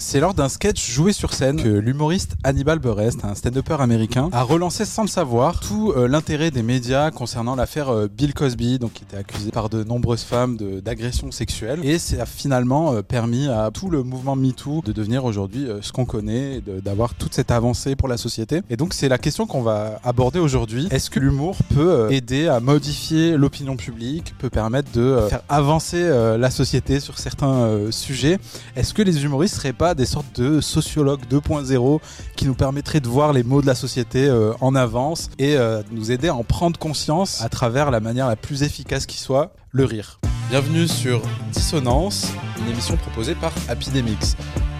[0.00, 4.42] C'est lors d'un sketch joué sur scène que l'humoriste Hannibal Buress, un stand-upper américain, a
[4.42, 8.94] relancé sans le savoir tout euh, l'intérêt des médias concernant l'affaire euh, Bill Cosby, donc
[8.94, 11.80] qui était accusé par de nombreuses femmes d'agression sexuelle.
[11.84, 15.92] Et ça a finalement euh, permis à tout le mouvement MeToo de devenir aujourd'hui ce
[15.92, 18.62] qu'on connaît, d'avoir toute cette avancée pour la société.
[18.70, 20.88] Et donc c'est la question qu'on va aborder aujourd'hui.
[20.90, 26.08] Est-ce que l'humour peut aider à modifier l'opinion publique, peut permettre de faire avancer
[26.38, 28.38] la société sur certains sujets?
[28.76, 32.00] Est-ce que les humoristes seraient pas des sortes de sociologues 2.0
[32.36, 35.82] qui nous permettraient de voir les mots de la société euh, en avance et euh,
[35.90, 39.52] nous aider à en prendre conscience à travers la manière la plus efficace qui soit,
[39.72, 42.26] le rire Bienvenue sur Dissonance,
[42.60, 44.36] une émission proposée par Epidemix.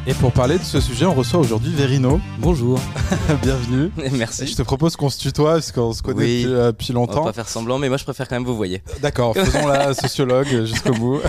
[0.06, 2.20] Et pour parler de ce sujet, on reçoit aujourd'hui Verino.
[2.38, 2.80] Bonjour.
[3.42, 3.92] Bienvenue.
[4.02, 4.54] Et je Merci.
[4.56, 6.42] te propose qu'on se tutoie parce qu'on se connaît Oui.
[6.42, 7.24] depuis, euh, depuis On va longtemps.
[7.24, 8.82] pas faire semblant, mais moi je préfère quand même vous voyez.
[9.00, 11.20] D'accord, faisons la sociologue jusqu'au bout.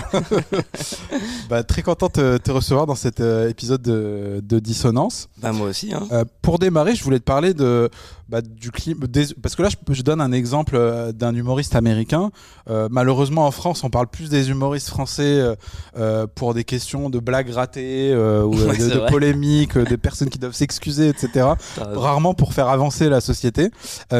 [1.48, 5.28] bah, très content de te recevoir dans cet euh, épisode de, de Dissonance.
[5.40, 5.92] Bah moi aussi.
[5.94, 6.08] Hein.
[6.10, 7.90] Euh, pour démarrer, je voulais te parler de,
[8.32, 8.70] bah, du.
[9.42, 12.30] Parce que là, je, je donne un exemple euh, d'un humoriste américain.
[12.70, 15.54] Euh, malheureusement, en France, on parle plus des humoristes français
[15.98, 20.38] euh, pour des questions de blagues ratées euh, ou Ouais, de, polémiques, des personnes qui
[20.38, 23.70] doivent s'excuser, etc rarement pour faire avancer la société.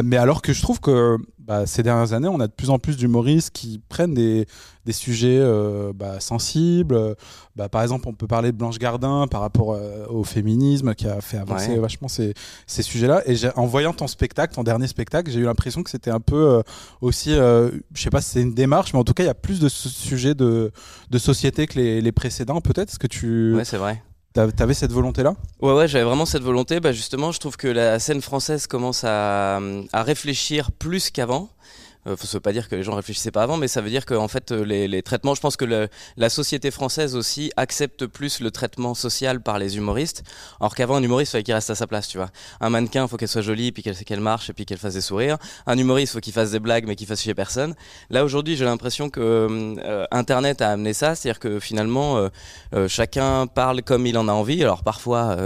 [0.03, 2.79] Mais alors que je trouve que bah, ces dernières années, on a de plus en
[2.79, 4.45] plus d'humoristes qui prennent des,
[4.85, 7.15] des sujets euh, bah, sensibles.
[7.55, 11.07] Bah, par exemple, on peut parler de Blanche Gardin par rapport euh, au féminisme qui
[11.07, 11.79] a fait avancer Ouais.
[11.79, 12.33] vachement ces,
[12.65, 13.21] ces sujets-là.
[13.27, 16.35] Et en voyant ton spectacle, ton dernier spectacle, j'ai eu l'impression que c'était un peu
[16.35, 16.61] euh,
[17.01, 19.33] aussi, je sais pas si c'est une démarche, mais en tout cas, il y a
[19.35, 20.71] plus de su- sujets de,
[21.09, 22.61] de société que les, les précédents.
[22.61, 24.01] Peut-être est-ce que tu Ouais, c'est vrai.
[24.35, 25.35] Avais cette volonté-là?
[25.61, 26.79] Ouais, ouais, j'avais vraiment cette volonté.
[26.79, 29.59] Bah, justement, je trouve que la scène française commence à
[29.93, 31.49] réfléchir plus qu'avant.
[32.07, 34.05] Euh, ça veut pas dire que les gens réfléchissaient pas avant, mais ça veut dire
[34.05, 35.65] que en fait euh, les, les traitements, je pense que
[36.17, 40.23] la société française aussi accepte plus le traitement social par les humoristes,
[40.59, 42.29] alors qu'avant un humoriste il fallait qu'il reste à sa place, tu vois.
[42.59, 45.01] Un mannequin, faut qu'elle soit jolie, puis qu'elle qu'elle marche, et puis qu'elle fasse des
[45.01, 45.37] sourires.
[45.65, 47.75] Un humoriste, faut qu'il fasse des blagues, mais qu'il fasse chier personne.
[48.09, 52.29] Là aujourd'hui, j'ai l'impression que euh, Internet a amené ça, c'est-à-dire que finalement
[52.73, 54.61] euh, chacun parle comme il en a envie.
[54.63, 55.37] Alors parfois,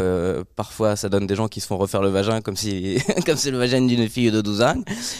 [0.55, 3.51] parfois ça donne des gens qui se font refaire le vagin comme si comme c'est
[3.51, 4.75] le vagin d'une fille de 12 ans.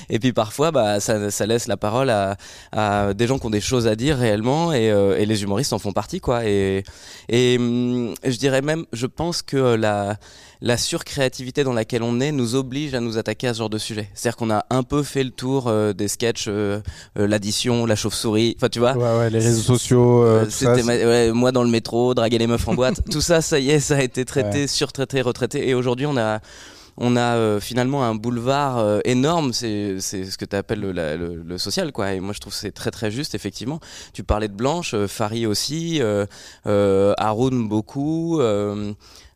[0.10, 2.38] Et puis parfois, bah ça, ça laisse la parole à,
[2.72, 5.74] à des gens qui ont des choses à dire réellement et, euh, et les humoristes
[5.74, 6.46] en font partie quoi.
[6.46, 6.84] Et
[7.30, 10.18] et hum, je dirais même, je pense que la
[10.60, 13.78] la surcréativité dans laquelle on est nous oblige à nous attaquer à ce genre de
[13.78, 14.10] sujet.
[14.16, 16.80] C'est-à-dire qu'on a un peu fait le tour euh, des sketchs, euh,
[17.20, 18.56] euh, l'addition, la chauve-souris.
[18.58, 18.94] Enfin, tu vois.
[18.98, 22.40] Ouais, ouais, les réseaux sociaux, tout ça, C'était ma- ouais, moi dans le métro, draguer
[22.40, 23.02] les meufs en boîte.
[23.12, 25.70] Tout ça, ça y est, ça a été traité, surtraité, retraité.
[25.70, 26.40] Et aujourd'hui, on a,
[26.98, 29.54] on a euh, finalement un boulevard euh, énorme.
[29.54, 32.14] C'est, ce que tu appelles le, le- social, quoi.
[32.14, 33.80] Et moi, je trouve que c'est très très juste, effectivement.
[34.14, 36.02] Tu parlais de Blanche, euh, Fari aussi,
[36.66, 38.42] Haroun beaucoup.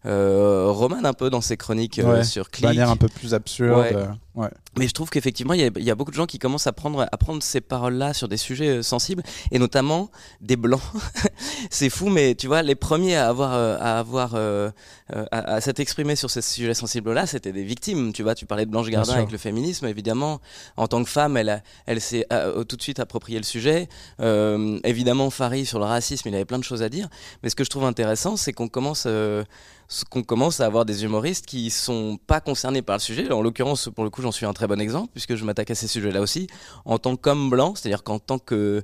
[0.06, 2.66] Euh, Roman un peu dans ses chroniques euh, Ouais, sur de Click.
[2.66, 3.80] manière un peu plus absurde.
[3.80, 3.96] Ouais.
[3.96, 4.50] euh, ouais.
[4.80, 7.08] Mais je trouve qu'effectivement, il y, y a beaucoup de gens qui commencent à prendre,
[7.12, 10.10] à prendre ces paroles-là sur des sujets sensibles, et notamment
[10.42, 10.82] des blancs.
[11.70, 14.72] c'est fou, mais tu vois, les premiers à avoir, à avoir, à,
[15.32, 18.14] à s'être exprimés sur ces sujets sensibles-là, c'était des victimes.
[18.14, 20.40] Tu vois, tu parlais de Blanche Gardin avec le féminisme, évidemment.
[20.78, 22.26] En tant que femme, elle, elle s'est
[22.68, 23.88] tout de suite approprié le sujet.
[24.20, 27.08] Euh, évidemment, Farid sur le racisme, il avait plein de choses à dire.
[27.44, 29.44] Mais ce que je trouve intéressant, c'est qu'on commence, euh,
[30.10, 33.32] qu'on commence à avoir des humoristes qui sont pas concernés par le sujet.
[33.32, 35.76] En l'occurrence, pour le coup, j'en suis un très bon exemple puisque je m'attaque à
[35.76, 36.48] ces sujets-là aussi
[36.86, 38.82] en tant qu'homme blanc, c'est-à-dire qu'en tant que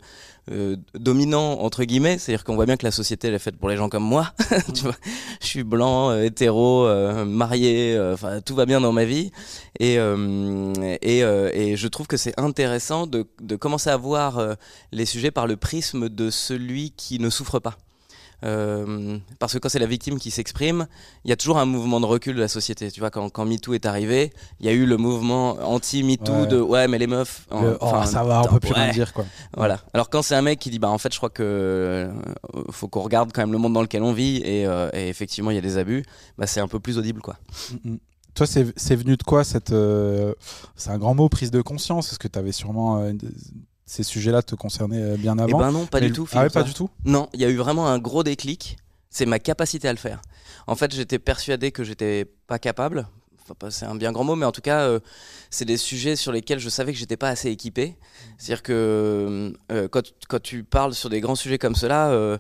[0.50, 3.70] euh, dominant entre guillemets, c'est-à-dire qu'on voit bien que la société elle est faite pour
[3.70, 4.34] les gens comme moi.
[4.74, 4.96] tu vois,
[5.42, 9.32] je suis blanc, euh, hétéro, euh, marié, enfin tout va bien dans ma vie
[9.80, 14.42] et et, et je trouve que c'est intéressant de, de commencer à voir
[14.92, 17.78] les sujets par le prisme de celui qui ne souffre pas.
[18.44, 20.88] Euh, parce que quand c'est la victime qui s'exprime,
[21.26, 22.92] il y a toujours un mouvement de recul de la société.
[22.92, 26.48] Tu vois, quand, quand MeToo est arrivé, il y a eu le mouvement anti-MeToo Ouais.
[26.48, 27.48] de ouais, mais les meufs.
[27.52, 28.84] Le- enfin, oh, ça va, on peut plus ouais.
[28.84, 29.26] rien dire quoi.
[29.56, 29.80] Voilà.
[29.94, 32.12] Alors quand c'est un mec qui dit bah en fait je crois que euh,
[32.72, 35.50] faut qu'on regarde quand même le monde dans lequel on vit et, euh, et effectivement
[35.52, 36.04] il y a des abus,
[36.38, 37.38] bah c'est un peu plus audible quoi.
[37.84, 37.98] Mm, mm.
[38.36, 39.72] Toi, c'est c'est venu de quoi cette.
[39.72, 40.32] euh,
[40.76, 43.00] C'est un grand mot, prise de conscience Est-ce que tu avais sûrement.
[43.00, 43.14] euh,
[43.88, 46.28] ces sujets-là te concernaient euh, bien Et avant ben non, pas Mais du tout.
[46.34, 48.78] Ah ouais, pas du tout Non, il y a eu vraiment un gros déclic.
[49.10, 50.22] C'est ma capacité à le faire.
[50.68, 53.08] En fait, j'étais persuadé que j'étais pas capable.
[53.50, 55.00] Enfin, c'est un bien grand mot, mais en tout cas, euh,
[55.50, 57.96] c'est des sujets sur lesquels je savais que j'étais pas assez équipé.
[58.38, 62.40] C'est-à-dire que euh, quand, quand tu parles sur des grands sujets comme cela,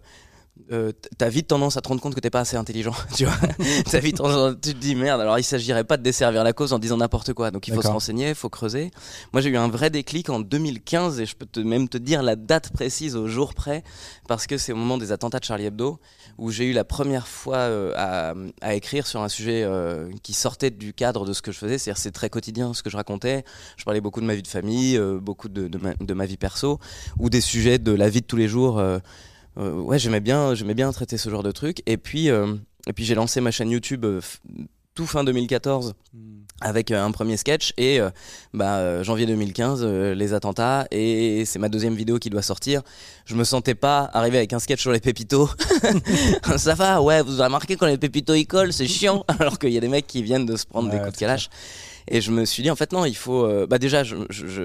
[0.71, 3.35] euh, t'as vite tendance à te rendre compte que t'es pas assez intelligent, tu vois.
[3.91, 5.21] t'as vite tendance, tu te dis merde.
[5.21, 7.51] Alors il s'agirait pas de desservir la cause en disant n'importe quoi.
[7.51, 8.91] Donc il faut se renseigner, il faut creuser.
[9.33, 12.23] Moi j'ai eu un vrai déclic en 2015 et je peux te, même te dire
[12.23, 13.83] la date précise au jour près
[14.27, 15.99] parce que c'est au moment des attentats de Charlie Hebdo
[16.37, 20.33] où j'ai eu la première fois euh, à, à, écrire sur un sujet euh, qui
[20.33, 21.77] sortait du cadre de ce que je faisais.
[21.77, 23.43] C'est-à-dire c'est très quotidien ce que je racontais.
[23.75, 26.25] Je parlais beaucoup de ma vie de famille, euh, beaucoup de, de, ma, de, ma,
[26.25, 26.79] vie perso
[27.17, 28.81] ou des sujets de la vie de tous les jours
[29.57, 31.81] ouais, j'aimais bien, j'aimais bien traiter ce genre de trucs.
[31.85, 32.55] Et puis, euh,
[32.87, 34.21] et puis j'ai lancé ma chaîne YouTube euh,
[34.93, 36.19] tout fin 2014 hmm.
[36.61, 37.99] avec un premier sketch et
[38.53, 42.81] bah, janvier 2015 les attentats et c'est ma deuxième vidéo qui doit sortir.
[43.25, 45.49] Je me sentais pas arriver avec un sketch sur les pépitos.
[46.57, 49.23] Ça va, ouais, vous avez remarqué quand les pépitos ils collent, c'est chiant.
[49.39, 51.49] Alors qu'il y a des mecs qui viennent de se prendre des coups de calache.
[52.07, 53.67] Et je me suis dit en fait non, il faut.
[53.67, 54.63] bah déjà, je, je, je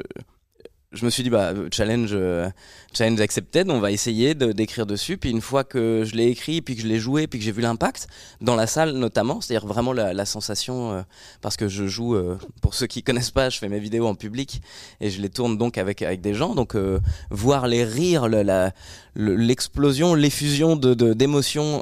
[1.04, 2.48] me suis dit bah challenge euh,
[2.92, 3.20] challenge
[3.68, 6.82] on va essayer de d'écrire dessus puis une fois que je l'ai écrit puis que
[6.82, 8.08] je l'ai joué puis que j'ai vu l'impact
[8.40, 11.02] dans la salle notamment c'est-à-dire vraiment la, la sensation euh,
[11.40, 14.14] parce que je joue euh, pour ceux qui connaissent pas je fais mes vidéos en
[14.14, 14.60] public
[15.00, 16.76] et je les tourne donc avec avec des gens donc
[17.30, 18.28] voir les rires
[19.14, 21.80] l'explosion l'effusion de d'émotions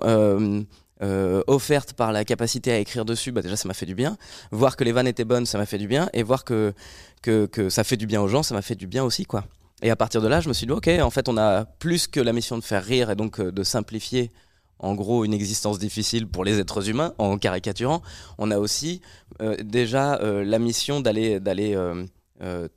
[1.02, 4.18] euh, offerte par la capacité à écrire dessus, bah déjà ça m'a fait du bien.
[4.50, 6.10] Voir que les vannes étaient bonnes, ça m'a fait du bien.
[6.12, 6.74] Et voir que,
[7.22, 9.44] que, que ça fait du bien aux gens, ça m'a fait du bien aussi, quoi.
[9.82, 12.06] Et à partir de là, je me suis dit, ok, en fait, on a plus
[12.06, 14.30] que la mission de faire rire et donc euh, de simplifier,
[14.78, 18.02] en gros, une existence difficile pour les êtres humains, en caricaturant.
[18.38, 19.00] On a aussi
[19.40, 21.76] euh, déjà euh, la mission d'aller d'aller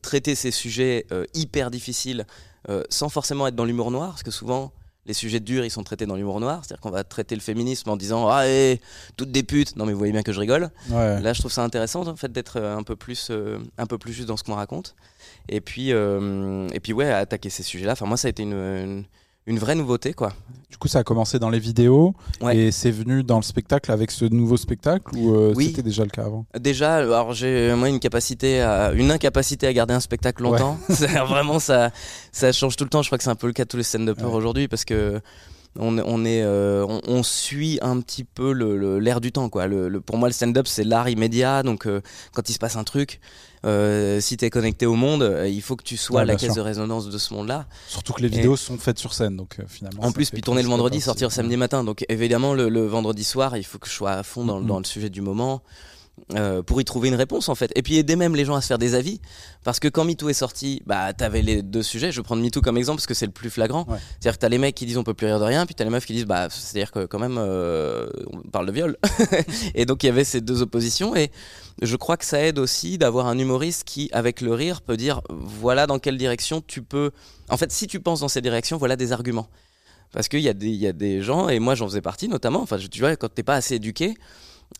[0.01, 2.25] traiter ces sujets hyper difficiles
[2.89, 4.74] sans forcément être dans l'humour noir, parce que souvent,
[5.05, 6.61] les sujets durs, ils sont traités dans l'humour noir.
[6.63, 8.79] C'est-à-dire qu'on va traiter le féminisme en disant Ah, hé,
[9.17, 9.75] toutes des putes.
[9.75, 10.69] Non, mais vous voyez bien que je rigole.
[10.89, 13.97] Là, je trouve ça intéressant, en fait, d'être euh, un, peu plus, euh, un peu
[13.97, 14.95] plus juste dans ce qu'on raconte.
[15.50, 17.94] Et puis, euh, et puis, ouais, attaquer ces sujets-là.
[17.94, 19.03] Enfin, moi, ça a été une une
[19.48, 20.34] vraie nouveauté quoi.
[20.69, 22.16] Du coup, ça a commencé dans les vidéos
[22.51, 26.10] et c'est venu dans le spectacle avec ce nouveau spectacle ou euh, c'était déjà le
[26.10, 26.48] cas avant?
[26.60, 30.80] Déjà, alors j'ai moi une capacité à une incapacité à garder un spectacle longtemps.
[31.28, 31.92] vraiment ça
[32.31, 33.04] ça change tout le temps.
[33.04, 34.68] Je crois que c'est un peu le cas de tous les scènes de peur aujourd'hui
[34.68, 35.22] parce que
[35.80, 38.52] on, on est euh, on, suit un petit peu
[39.00, 39.68] l'air du temps quoi.
[39.68, 41.64] Le, pour moi, le stand-up c'est l'art immédiat.
[41.64, 42.02] Donc euh,
[42.34, 43.20] quand il se passe un truc
[43.66, 46.56] euh, si tu es connecté au monde, euh, il faut que tu sois la caisse
[46.56, 47.66] de résonance de ce monde-là.
[47.88, 50.04] Surtout que les vidéos sont faites sur scène, donc finalement.
[50.04, 51.84] En plus, puis tourner le vendredi, sortir samedi matin.
[51.84, 54.66] Donc évidemment, le, vendredi soir, il faut que je sois à fond dans, mm-hmm.
[54.66, 55.62] dans le sujet du moment.
[56.36, 57.71] Euh, pour y trouver une réponse en fait.
[57.75, 59.19] Et puis aider même les gens à se faire des avis.
[59.63, 62.12] Parce que quand MeToo est sorti, bah t'avais les deux sujets.
[62.12, 63.86] Je vais prendre MeToo comme exemple parce que c'est le plus flagrant.
[63.88, 65.83] C'est-à-dire que t'as les mecs qui disent on peut plus rire de rien, puis t'as
[65.83, 68.98] les meufs qui disent bah c'est-à-dire que quand même euh, on parle de viol.
[69.75, 71.15] et donc il y avait ces deux oppositions.
[71.15, 71.31] Et
[71.81, 75.21] je crois que ça aide aussi d'avoir un humoriste qui, avec le rire, peut dire
[75.30, 77.12] voilà dans quelle direction tu peux.
[77.50, 79.50] En fait, si tu penses dans cette direction, voilà des arguments.
[80.12, 82.62] Parce qu'il y, a des, y a des gens, et moi j'en faisais partie notamment,
[82.62, 84.13] enfin tu vois, quand t'es pas assez éduqué,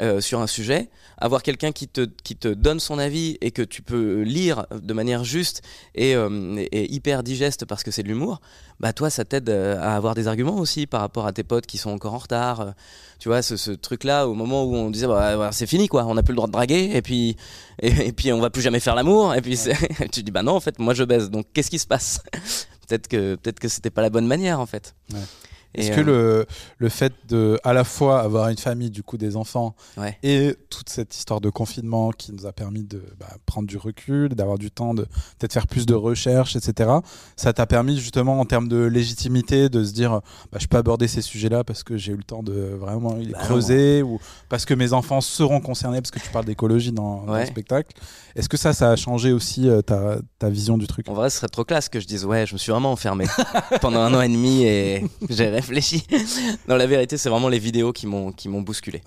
[0.02, 3.62] euh, sur un sujet, avoir quelqu'un qui te, qui te donne son avis et que
[3.62, 5.62] tu peux lire de manière juste
[5.94, 8.42] et, euh, hyper digeste parce que c'est de l'humour,
[8.80, 11.68] bah toi ça t'aide euh, à avoir des arguments aussi par rapport à tes potes
[11.68, 12.74] qui sont encore en retard.
[13.20, 16.24] Tu vois, ce, truc-là, au moment où on disait bah, c'est fini quoi, on n'a
[16.24, 17.38] plus le droit de draguer et puis,
[17.80, 19.60] et, puis on va plus jamais faire l'amour et puis
[20.12, 22.22] tu dis bah non en fait moi je baise donc qu'est-ce qui se passe?
[22.88, 24.96] Peut-être que, peut-être que c'était pas la bonne manière en fait.
[25.76, 26.04] Est-ce que euh,
[26.40, 26.46] le,
[26.78, 29.76] le fait de à la fois avoir une famille, du coup des enfants,
[30.22, 34.30] et toute cette histoire de confinement qui nous a permis de bah, prendre du recul,
[34.30, 35.04] d'avoir du temps, de
[35.40, 36.90] peut-être faire plus de recherches, etc.,
[37.36, 40.22] ça t'a permis justement en termes de légitimité de se dire
[40.52, 43.32] bah, je peux aborder ces sujets-là parce que j'ai eu le temps de vraiment les
[43.32, 47.26] bah creuser, ou parce que mes enfants seront concernés, parce que tu parles d'écologie dans,
[47.26, 47.96] le spectacle.
[48.36, 51.08] Est-ce que ça, ça a changé aussi euh, ta, ta, vision du truc?
[51.08, 53.26] En vrai, ce serait trop classe que je dise ouais, je me suis vraiment enfermé
[53.82, 56.06] pendant un an et demi et j'ai réfléchi.
[56.68, 59.02] non, la vérité, c'est vraiment les vidéos qui m'ont qui m'ont bousculé.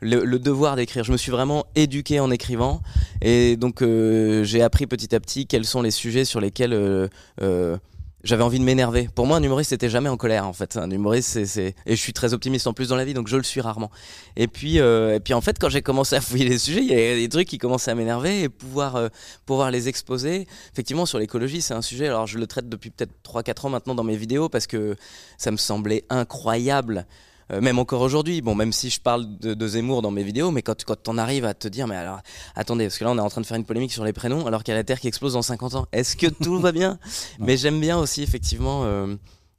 [0.00, 1.04] Le, le, devoir d'écrire.
[1.04, 2.82] Je me suis vraiment éduqué en écrivant
[3.22, 7.08] et donc euh, j'ai appris petit à petit quels sont les sujets sur lesquels euh,
[7.42, 7.76] euh
[8.22, 9.08] j'avais envie de m'énerver.
[9.14, 10.76] Pour moi, un humoriste, c'était jamais en colère, en fait.
[10.76, 13.36] Un humoriste, c'est, et je suis très optimiste en plus dans la vie, donc je
[13.36, 13.90] le suis rarement.
[14.36, 16.88] Et puis, euh, et puis en fait, quand j'ai commencé à fouiller les sujets, il
[16.88, 19.08] y a des trucs qui commençaient à m'énerver et pouvoir, euh,
[19.46, 20.46] pouvoir les exposer.
[20.72, 22.08] Effectivement, sur l'écologie, c'est un sujet.
[22.08, 24.96] Alors, je le traite depuis peut-être 3-4 ans maintenant dans mes vidéos parce que
[25.38, 27.06] ça me semblait incroyable
[27.52, 30.62] euh, même encore aujourd'hui, bon, même si je parle de, Zemmour dans mes vidéos, mais
[30.62, 32.20] quand, quand on arrive à te dire, mais alors,
[32.54, 34.46] attendez, parce que là, on est en train de faire une polémique sur les prénoms,
[34.46, 35.86] alors qu'il y a la Terre qui explose dans 50 ans.
[35.92, 36.98] Est-ce que tout va bien?
[37.38, 39.14] Mais j'aime bien aussi, effectivement, euh,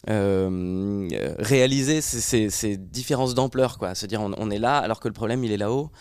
[0.10, 3.94] euh, réaliser ces, ces, différences d'ampleur, quoi.
[3.94, 5.92] Se dire on, on, est là alors que le problème il est là-haut.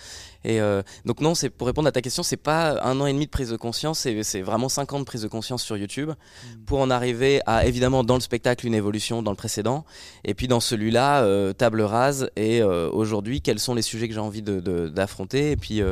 [0.42, 3.12] Et euh, donc non, c'est pour répondre à ta question, c'est pas un an et
[3.12, 6.08] demi de prise de conscience, c'est vraiment cinq ans de prise de conscience sur YouTube
[6.08, 6.64] mmh.
[6.64, 9.84] pour en arriver à évidemment dans le spectacle une évolution dans le précédent,
[10.24, 12.30] et puis dans celui-là euh, table rase.
[12.36, 15.82] Et aujourd'hui, quels sont les sujets que j'ai envie d'affronter, de, et puis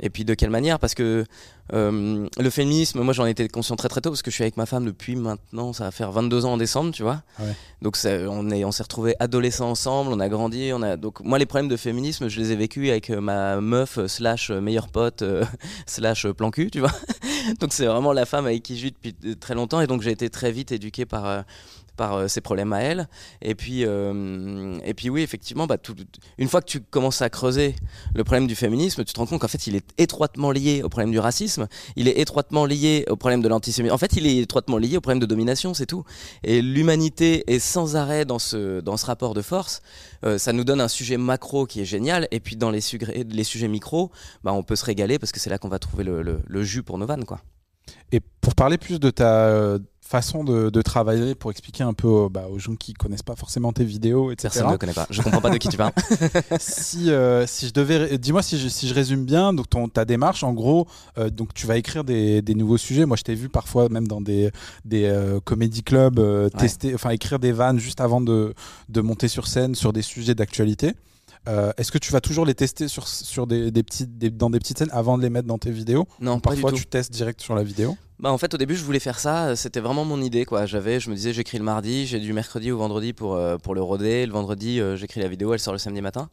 [0.00, 0.78] et puis de quelle manière?
[0.78, 1.24] Parce que
[1.72, 4.56] euh, le féminisme, moi j'en étais conscient très très tôt parce que je suis avec
[4.56, 7.22] ma femme depuis maintenant, ça va faire 22 ans en décembre, tu vois.
[7.38, 7.54] Ouais.
[7.80, 11.38] Donc on est, on s'est retrouvés adolescents ensemble, on a grandi, on a donc moi
[11.38, 14.88] les problèmes de féminisme, je les ai vécus avec euh, ma meuf euh, slash meilleure
[14.88, 15.24] pote
[15.86, 16.92] slash plan cul, tu vois.
[17.60, 20.10] donc c'est vraiment la femme avec qui je vis depuis très longtemps et donc j'ai
[20.10, 21.44] été très vite éduqué par
[21.96, 23.08] par euh, ses problèmes à elle.
[23.42, 25.94] Et puis, euh, et puis oui, effectivement, bah, tout,
[26.38, 27.74] une fois que tu commences à creuser
[28.14, 30.88] le problème du féminisme, tu te rends compte qu'en fait, il est étroitement lié au
[30.88, 33.94] problème du racisme, il est étroitement lié au problème de l'antisémitisme.
[33.94, 36.04] En fait, il est étroitement lié au problème de domination, c'est tout.
[36.42, 39.82] Et l'humanité est sans arrêt dans ce, dans ce rapport de force.
[40.24, 42.28] Euh, ça nous donne un sujet macro qui est génial.
[42.30, 42.80] Et puis dans les,
[43.28, 44.10] les sujets micro,
[44.42, 46.62] bah, on peut se régaler parce que c'est là qu'on va trouver le, le, le,
[46.62, 47.24] jus pour nos vannes.
[47.24, 47.40] Quoi.
[48.12, 52.58] Et pour parler plus de ta façon de, travailler pour expliquer un peu bah, aux
[52.58, 54.50] gens qui connaissent pas forcément tes vidéos, etc.
[54.52, 55.06] Personne ne connaît pas.
[55.08, 55.92] Je comprends pas de qui tu parles.
[56.60, 60.04] si, euh, si je devais, dis-moi si je, si je résume bien, donc ton, ta
[60.04, 63.06] démarche, en gros, euh, donc tu vas écrire des, des, nouveaux sujets.
[63.06, 64.50] Moi, je t'ai vu parfois même dans des,
[64.84, 66.20] des euh, comédie clubs
[66.58, 68.54] tester, enfin écrire des vannes juste avant de,
[68.90, 70.92] de monter sur scène sur des sujets d'actualité.
[71.76, 74.78] Est-ce que tu vas toujours les tester sur, sur des, des petites, dans des petites
[74.78, 76.06] scènes avant de les mettre dans tes vidéos?
[76.20, 77.96] Non, pas Parfois, tu testes direct sur la vidéo?
[78.20, 80.66] Bah en fait au début je voulais faire ça, c'était vraiment mon idée quoi.
[80.66, 83.74] J'avais, je me disais j'écris le mardi, j'ai du mercredi au vendredi pour euh, pour
[83.74, 86.30] le roder, le vendredi euh, j'écris la vidéo, elle sort le samedi matin.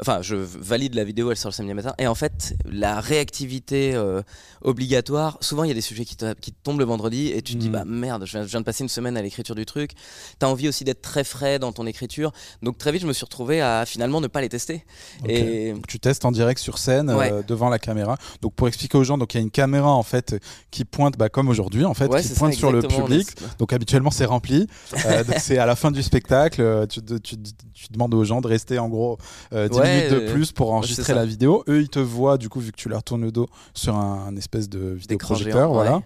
[0.00, 1.94] Enfin je valide la vidéo, elle sort le samedi matin.
[1.98, 4.22] Et en fait la réactivité euh,
[4.62, 7.52] obligatoire, souvent il y a des sujets qui te, qui tombent le vendredi et tu
[7.52, 7.72] te dis mmh.
[7.72, 9.92] bah merde, je viens, de passer une semaine à l'écriture du truc.
[10.40, 13.24] T'as envie aussi d'être très frais dans ton écriture, donc très vite je me suis
[13.24, 14.84] retrouvé à finalement ne pas les tester.
[15.28, 17.14] Et tu testes en direct sur scène
[17.46, 18.16] devant la caméra.
[18.40, 20.34] Donc pour expliquer aux gens, donc il y a une caméra en fait
[20.72, 23.28] qui pointe bah, comme aujourd'hui en fait, qui pointe sur le public.
[23.58, 24.66] Donc habituellement c'est rempli.
[25.06, 27.36] Euh, c'est à la fin du spectacle, euh, tu, tu,
[27.72, 29.18] tu, demandes aux gens de rester en gros
[29.50, 31.64] 10 euh, minutes de plus pour enregistrer la vidéo.
[31.68, 34.34] Eux ils te voient du coup vu que tu leur tournes le dos sur un,
[34.36, 36.02] espèce de vidéoprojecteur, voilà.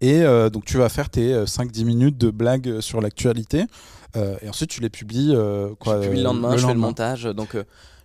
[0.00, 3.64] Et donc tu vas faire tes 5-10 minutes de blagues sur l'actualité.
[4.16, 5.34] et ensuite tu les publies
[5.80, 7.24] quoi, Je publie le lendemain, je fais le montage.
[7.24, 7.56] Donc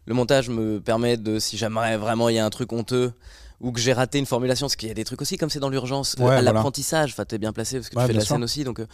[0.07, 3.11] le montage me permet de, si jamais vraiment il y a un truc honteux,
[3.59, 5.59] ou que j'ai raté une formulation, parce qu'il y a des trucs aussi comme c'est
[5.59, 8.43] dans l'urgence, euh, l'apprentissage, enfin t'es bien placé parce que tu fais de la scène
[8.43, 8.85] aussi, donc euh,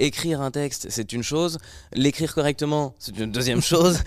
[0.00, 1.58] écrire un texte c'est une chose,
[1.92, 3.98] l'écrire correctement c'est une deuxième chose,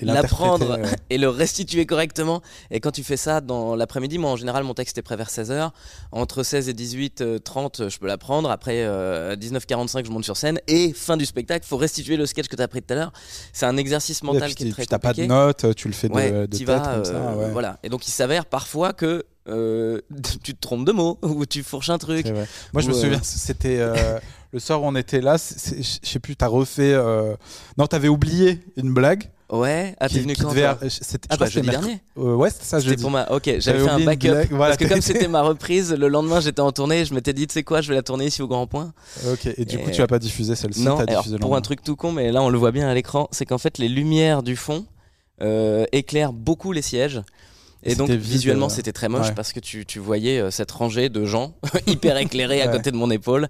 [0.00, 4.64] l'apprendre et le restituer correctement, et quand tu fais ça dans l'après-midi, moi en général
[4.64, 5.70] mon texte est prêt vers 16h,
[6.10, 10.58] entre 16 et 18, 30 euh, je peux l'apprendre, après 19h45 je monte sur scène,
[10.66, 13.12] et fin du spectacle, faut restituer le sketch que tu as pris tout à l'heure,
[13.52, 16.08] c'est un exercice mental qui est très Tu n'as pas de notes, tu le fais
[16.08, 17.34] de, de tête comme ça.
[17.52, 20.00] Voilà, et donc il s'avère parfois que euh,
[20.42, 22.26] tu te trompes de mots ou tu fourches un truc.
[22.72, 24.18] Moi, je me souviens, c'était euh,
[24.52, 25.36] le soir où on était là.
[25.36, 26.92] Je sais plus, t'as refait.
[26.92, 27.34] Euh...
[27.78, 29.30] Non, t'avais oublié une blague.
[29.50, 30.52] Ouais, ah, t'es venu quand
[30.88, 33.02] C'était ah, bah, jeudi dernier euh, Ouais, c'était ça, jeudi.
[33.02, 33.28] Pour ma...
[33.32, 34.48] Ok, j'avais fait un backup.
[34.56, 37.54] Parce que comme c'était ma reprise, le lendemain j'étais en tournée, je m'étais dit, tu
[37.54, 38.92] sais quoi, je vais la tourner ici au Grand Point.
[39.28, 41.96] Ok, et du coup, tu as pas diffusé celle-ci Non, diffusé pour un truc tout
[41.96, 44.54] con, mais là on le voit bien à l'écran, c'est qu'en fait les lumières du
[44.54, 44.86] fond
[45.42, 47.20] euh, éclairent beaucoup les sièges.
[47.82, 51.24] Et donc visuellement c'était très moche parce que tu, tu voyais euh, cette rangée de
[51.24, 51.54] gens
[51.86, 53.48] hyper éclairés à côté de mon épaule.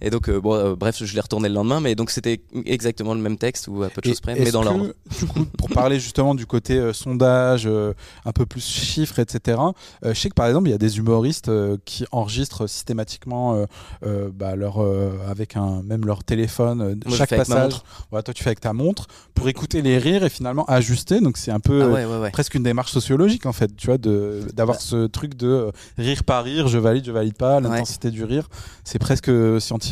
[0.00, 3.20] Et donc euh, bon bref je l'ai retourné le lendemain mais donc c'était exactement le
[3.20, 4.92] même texte ou à peu de choses près mais dans l'ordre.
[5.18, 9.58] Du coup pour parler justement du côté sondage un peu plus chiffres etc.
[10.02, 11.50] je sais que par exemple il y a des humoristes
[11.84, 13.64] qui enregistrent systématiquement
[14.02, 14.78] bah, leur
[15.28, 17.80] avec un même leur téléphone chaque passage.
[18.10, 21.52] Toi tu fais avec ta montre pour écouter les rires et finalement ajuster donc c'est
[21.52, 25.48] un peu ah presque une démarche sociologique en fait tu vois, d'avoir ce truc de
[25.48, 28.48] euh, rire par rire, je valide, je valide pas, l'intensité du rire,
[28.84, 29.85] c'est presque scientifique.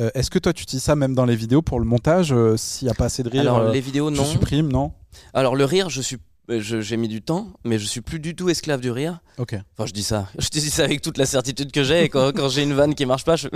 [0.00, 2.56] Euh, est-ce que toi tu utilises ça même dans les vidéos pour le montage euh,
[2.56, 4.24] S'il n'y a pas assez de rire, Alors, les vidéos, non.
[4.24, 4.92] Tu supprimes, non?
[5.34, 6.18] Alors le rire, je suis
[6.58, 9.20] j'ai mis du temps, mais je suis plus du tout esclave du rire.
[9.38, 9.54] Ok.
[9.76, 10.28] Enfin, je dis ça.
[10.38, 12.04] Je dis ça avec toute la certitude que j'ai.
[12.04, 13.48] Et quand, quand j'ai une vanne qui marche pas, je...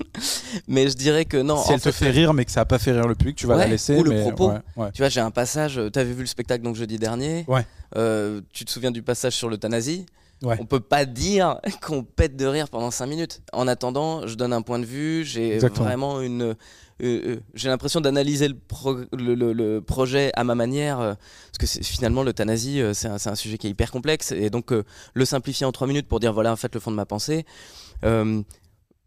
[0.68, 1.56] mais je dirais que non.
[1.56, 3.46] Si elle te fait rire, mais que ça a pas fait rire le public, tu
[3.46, 3.96] vas la laisser.
[3.96, 4.52] Ou le propos.
[4.94, 5.80] Tu vois, j'ai un passage.
[5.92, 7.44] T'avais vu le spectacle donc jeudi dernier.
[7.48, 7.66] Ouais.
[7.96, 10.06] Euh, tu te souviens du passage sur l'euthanasie?
[10.42, 10.56] Ouais.
[10.60, 13.42] On peut pas dire qu'on pète de rire pendant 5 minutes.
[13.52, 16.42] En attendant, je donne un point de vue, j'ai vraiment une.
[16.42, 16.54] Euh,
[17.00, 23.06] euh, j'ai l'impression d'analyser le, le, projet à ma manière, parce que finalement l'euthanasie, c'est
[23.06, 24.72] un, un, sujet qui est hyper complexe, et donc
[25.14, 27.46] le simplifier en 3 minutes pour dire voilà en fait le fond de ma pensée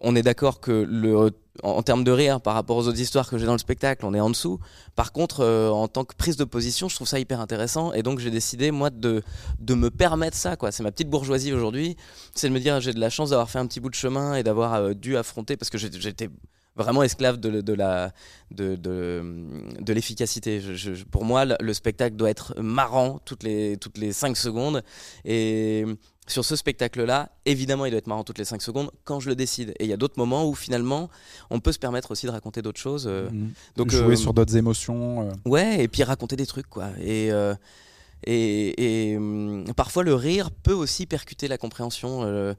[0.01, 1.31] on est d'accord que
[1.63, 4.13] en, termes de rire par rapport aux autres histoires que j'ai dans le spectacle, on
[4.13, 4.59] est en dessous.
[4.95, 8.03] Par contre, euh, en tant que prise de position, je trouve ça hyper intéressant et
[8.03, 9.21] donc j'ai décidé moi de,
[9.59, 10.71] de me permettre ça quoi.
[10.71, 11.97] C'est ma petite bourgeoisie aujourd'hui,
[12.33, 14.35] c'est de me dire j'ai de la chance d'avoir fait un petit bout de chemin
[14.35, 16.29] et d'avoir euh, dû affronter parce que j'étais
[16.75, 18.11] vraiment esclave de, la
[18.49, 20.61] de, de, l'efficacité.
[21.11, 24.83] pour moi, le, spectacle doit être marrant toutes les toutes les 5 secondes
[25.25, 25.85] et
[26.27, 29.35] sur ce spectacle-là, évidemment, il doit être marrant toutes les 5 secondes quand je le
[29.35, 29.73] décide.
[29.79, 31.09] Et il y a d'autres moments où finalement,
[31.49, 33.05] on peut se permettre aussi de raconter d'autres choses.
[33.07, 33.51] Euh, mhm.
[33.75, 35.29] Donc jouer euh, sur d'autres émotions.
[35.29, 35.31] Euh.
[35.45, 36.89] Ouais, et puis raconter des trucs, quoi.
[37.01, 37.31] Et
[38.27, 42.55] et, hum, parfois le rire peut aussi percuter la compréhension.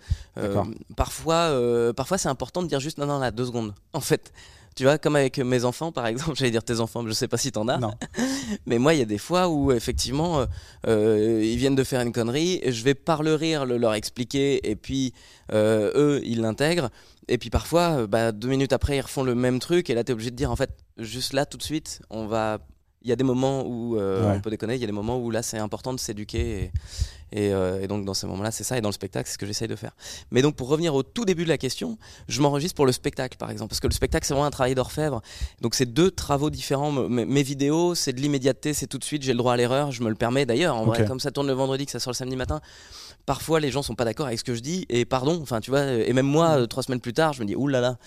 [0.96, 3.72] parfois, parfois c'est important de dire juste non, non, là, deux secondes.
[3.92, 4.32] En fait,
[4.74, 7.36] tu vois, comme avec mes enfants, par exemple, j'allais dire tes enfants, je sais pas
[7.36, 7.78] si t'en as.
[7.78, 7.94] Non.
[8.66, 10.46] Mais moi, il y a des fois où, effectivement, euh,
[10.86, 13.94] euh, ils viennent de faire une connerie, et je vais par le rire le leur
[13.94, 15.12] expliquer, et puis
[15.52, 16.90] euh, eux, ils l'intègrent.
[17.28, 20.10] Et puis parfois, bah, deux minutes après, ils refont le même truc, et là, tu
[20.10, 22.58] es obligé de dire, en fait, juste là, tout de suite, on va
[23.04, 25.30] il y a des moments où on peut déconner, il y a des moments où
[25.30, 26.70] là c'est important de s'éduquer
[27.36, 28.76] euh, et, donc dans ces moments-là, c'est ça.
[28.76, 29.92] Et dans le spectacle, c'est ce que j'essaye de faire.
[30.30, 33.36] Mais donc pour revenir au tout début de la question, je m'enregistre pour le spectacle,
[33.38, 35.22] par exemple, parce que le spectacle, c'est vraiment un travail d'orfèvre.
[35.60, 36.92] Donc c'est deux travaux différents.
[36.92, 39.22] Mes, vidéos, c'est de l'immédiateté, c'est tout de suite.
[39.22, 39.92] J'ai le droit à l'erreur.
[39.92, 40.76] Je me le permets d'ailleurs.
[40.76, 42.60] En vrai, comme ça tourne le vendredi, que ça sort le samedi matin.
[43.24, 45.38] Parfois, les gens sont pas d'accord avec ce que je dis et pardon.
[45.42, 45.84] Enfin, tu vois.
[45.84, 46.66] Et même moi, mm.
[46.66, 47.80] trois semaines plus tard, je me dis oulala.
[47.80, 47.98] Là là,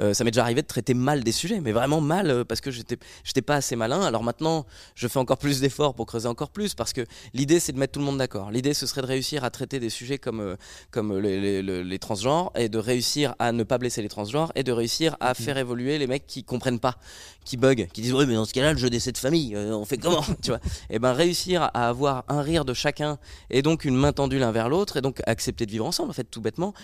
[0.00, 2.60] euh, ça m'est déjà arrivé de traiter mal des sujets, mais vraiment mal euh, parce
[2.60, 4.02] que j'étais, j'étais pas assez malin.
[4.02, 7.04] Alors maintenant, je fais encore plus d'efforts pour creuser encore plus parce que
[7.34, 8.50] l'idée, c'est de mettre tout le monde d'accord.
[8.50, 10.56] L'idée, ce serait de réussir à traiter des sujets comme, euh,
[10.90, 14.72] comme les, les, transgenres et de réussir à ne pas blesser les transgenres et de
[14.72, 16.96] réussir à faire évoluer les mecs qui comprennent pas,
[17.44, 19.84] qui bug, qui disent oui, mais dans ce cas-là, le jeu des sept familles, on
[19.84, 23.18] fait comment, tu vois Et ben réussir à avoir un rire de chacun
[23.50, 26.14] et donc une main tendue l'un vers l'autre et donc accepter de vivre ensemble, en
[26.14, 26.74] fait, tout bêtement.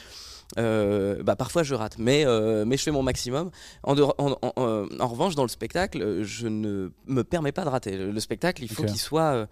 [0.58, 3.50] Euh, bah, parfois je rate, mais, euh, mais je fais mon maximum.
[3.82, 7.96] En, en, euh, en, revanche, dans le spectacle, je ne me permets pas de rater.
[7.96, 9.48] Le, spectacle, il faut qu'il soit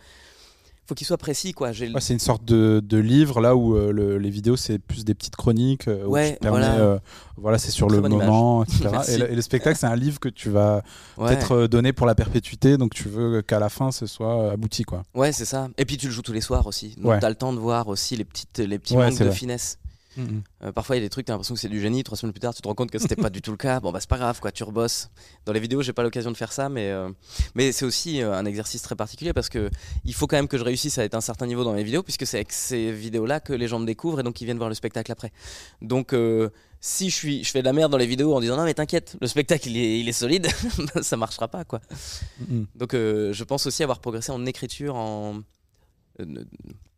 [0.87, 1.71] faut qu'il soit précis quoi.
[1.73, 5.89] c'est une sorte de, de, livre là où les vidéos c'est plus des petites chroniques.
[6.07, 7.01] ouais, voilà.
[7.39, 9.25] voilà, c'est sur le moment, etc.
[9.31, 10.83] et, le, spectacle c'est un livre que tu vas
[11.17, 15.05] peut-être donner pour la perpétuité, donc tu veux qu'à la fin ce soit abouti quoi.
[15.15, 15.69] Ouais, c'est ça.
[15.79, 17.61] Et puis tu le joues tous les soirs aussi, donc tu as le temps de
[17.61, 19.79] voir aussi les petites les petits manques de finesse.
[20.19, 20.43] Mm-hmm.
[20.65, 22.05] Euh, parfois, il y a des trucs, t'as l'impression que c'est du génie.
[22.05, 23.81] Trois semaines plus tard, tu te rends compte que c'était pas du tout le cas.
[23.81, 25.11] Bon, bah, c'est pas grave, quoi, tu rebosses.
[25.45, 27.11] Dans les vidéos, j'ai pas l'occasion de faire ça, mais, euh,
[27.55, 29.71] mais c'est aussi euh, un exercice très particulier parce que
[30.05, 32.03] il faut quand même que je réussisse à être un certain niveau dans mes vidéos,
[32.03, 34.69] puisque c'est avec ces vidéos-là que les gens me découvrent et donc ils viennent voir
[34.69, 35.33] le spectacle après.
[35.83, 36.15] Donc,
[36.81, 38.75] si je, suis, je fais de la merde dans les vidéos en disant non, mais
[38.75, 40.47] t'inquiète, le spectacle il est, il est solide,
[41.03, 41.81] ça marchera pas, quoi.
[42.43, 42.67] Mm-hmm.
[42.77, 45.41] Donc, je pense aussi avoir progressé en écriture, en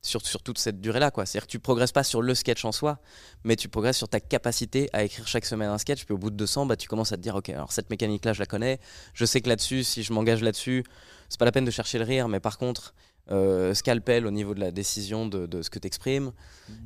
[0.07, 1.11] sur, sur toute cette durée-là.
[1.15, 2.99] C'est-à-dire que tu progresses pas sur le sketch en soi,
[3.45, 6.05] mais tu progresses sur ta capacité à écrire chaque semaine un sketch.
[6.05, 8.33] Puis au bout de 200, bah, tu commences à te dire, ok, alors cette mécanique-là,
[8.33, 8.79] je la connais.
[9.15, 10.85] Je sais que là-dessus, si je m'engage là-dessus,
[11.29, 12.95] c'est pas la peine de chercher le rire, mais par contre,
[13.33, 16.31] euh, scalpel au niveau de la décision de, ce que tu exprimes.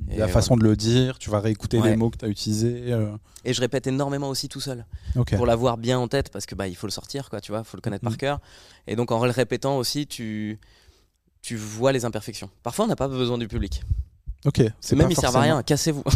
[0.09, 2.85] la façon de le dire, tu vas réécouter les mots que tu as utilisés.
[2.93, 3.15] Euh.
[3.45, 4.87] Et je répète énormément aussi tout seul.
[5.37, 7.63] Pour l'avoir bien en tête, parce que bah, il faut le sortir, quoi, tu vois,
[7.63, 8.17] faut le connaître par mm.
[8.17, 8.41] cœur.
[8.87, 10.59] Et donc en le répétant aussi, tu
[11.43, 12.51] tu vois les imperfections.
[12.63, 13.83] Parfois, on n'a pas besoin du public.
[14.47, 14.63] Ok.
[14.81, 15.63] C'est même ils servent à rien.
[15.63, 16.05] Cassez-vous.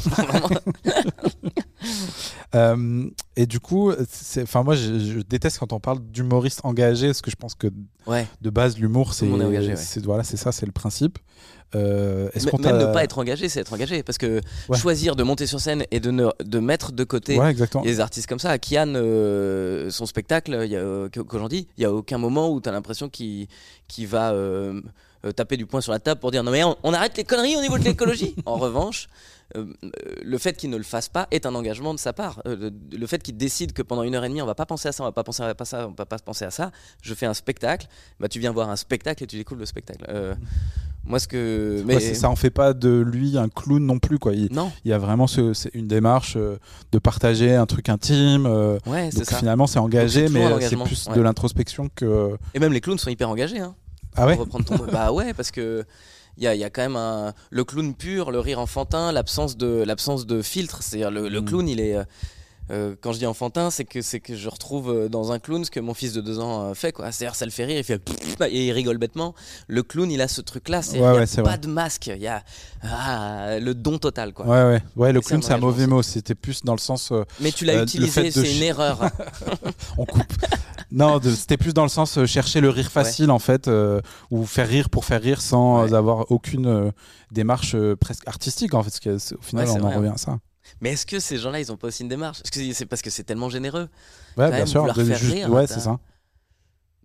[2.55, 3.91] Euh, et du coup,
[4.43, 8.51] enfin moi, je, déteste quand on parle d'humoriste engagé, parce que je pense que de
[8.51, 9.27] base, l'humour, c'est
[10.05, 11.19] voilà, c'est ça, c'est le principe.
[11.75, 12.29] Euh,
[12.61, 14.03] même ne pas être engagé, c'est être engagé.
[14.03, 14.41] Parce que
[14.75, 17.39] choisir de monter sur scène et de, ne, de mettre de côté
[17.85, 22.19] les artistes comme ça, Kian, euh, son spectacle, y a, qu'aujourd'hui, il n'y a aucun
[22.19, 23.49] moment où tu as l'impression qu'il
[24.07, 24.81] va euh,
[25.33, 27.61] taper du poing sur la table pour dire non mais on, arrête les conneries au
[27.61, 28.35] niveau de l'écologie.
[28.47, 29.09] en revanche,
[29.57, 29.67] euh,
[30.23, 32.43] le fait qu'il ne le fasse pas est un engagement de sa part.
[32.47, 34.89] Euh, le, fait qu'il décide que pendant une heure et demie on va pas penser
[34.89, 36.71] à ça, on va pas penser à ça, on va pas penser à ça.
[37.03, 37.87] Je fais un spectacle.
[38.21, 40.05] Bah tu viens voir un spectacle et tu découvres le spectacle.
[41.05, 44.35] moi ce que mais ça en fait pas de lui un clown non plus quoi.
[44.35, 44.73] Il, non.
[44.85, 48.47] Il y a vraiment ce, une démarche de partager un truc intime.
[48.87, 49.37] ouais, c'est ça.
[49.37, 52.37] Finalement c'est engagé mais c'est plus de l'introspection que.
[52.55, 53.61] Et même les clowns sont hyper engagés.
[53.61, 53.75] Hein.
[54.15, 54.77] Ah ouais reprendre ton...
[54.93, 55.85] Bah ouais, parce que
[56.37, 59.57] il y a, y a, quand même un, le clown pur, le rire enfantin, l'absence
[59.57, 60.83] de, l'absence de filtre.
[60.83, 61.45] C'est-à-dire le, le, mm.
[61.45, 61.97] clown, il est.
[62.71, 65.39] Euh, euh, quand je dis enfantin, c'est que c'est que je retrouve euh, dans un
[65.39, 67.13] clown ce que mon fils de deux ans fait quoi.
[67.13, 68.01] C'est-à-dire ça le fait rire, il fait
[68.49, 69.35] et il rigole bêtement.
[69.69, 72.27] Le clown, il a ce truc là, c'est ouais, a pas de masque, il y
[72.27, 72.43] a
[72.83, 74.47] ah, le don total quoi.
[74.47, 74.83] Ouais ouais.
[74.97, 77.83] Ouais, le clown c'est un mauvais mot, c'était plus dans le sens Mais tu l'as
[77.83, 79.11] utilisé, c'est une erreur.
[79.99, 80.33] On coupe.
[80.95, 84.01] Non, c'était plus dans le sens euh, chercher le rire facile en fait, euh,
[84.31, 86.91] ou faire rire pour faire rire sans avoir aucune euh,
[87.33, 90.39] démarche presque artistique en fait, parce qu'au final on en revient à ça.
[90.81, 92.41] Mais est-ce que ces gens-là, ils ont pas aussi une démarche?
[92.45, 93.89] Est-ce que c'est parce que c'est tellement généreux?
[94.37, 94.85] Ouais, bien sûr.
[94.95, 95.99] faire juste- rire, ouais, c'est ça.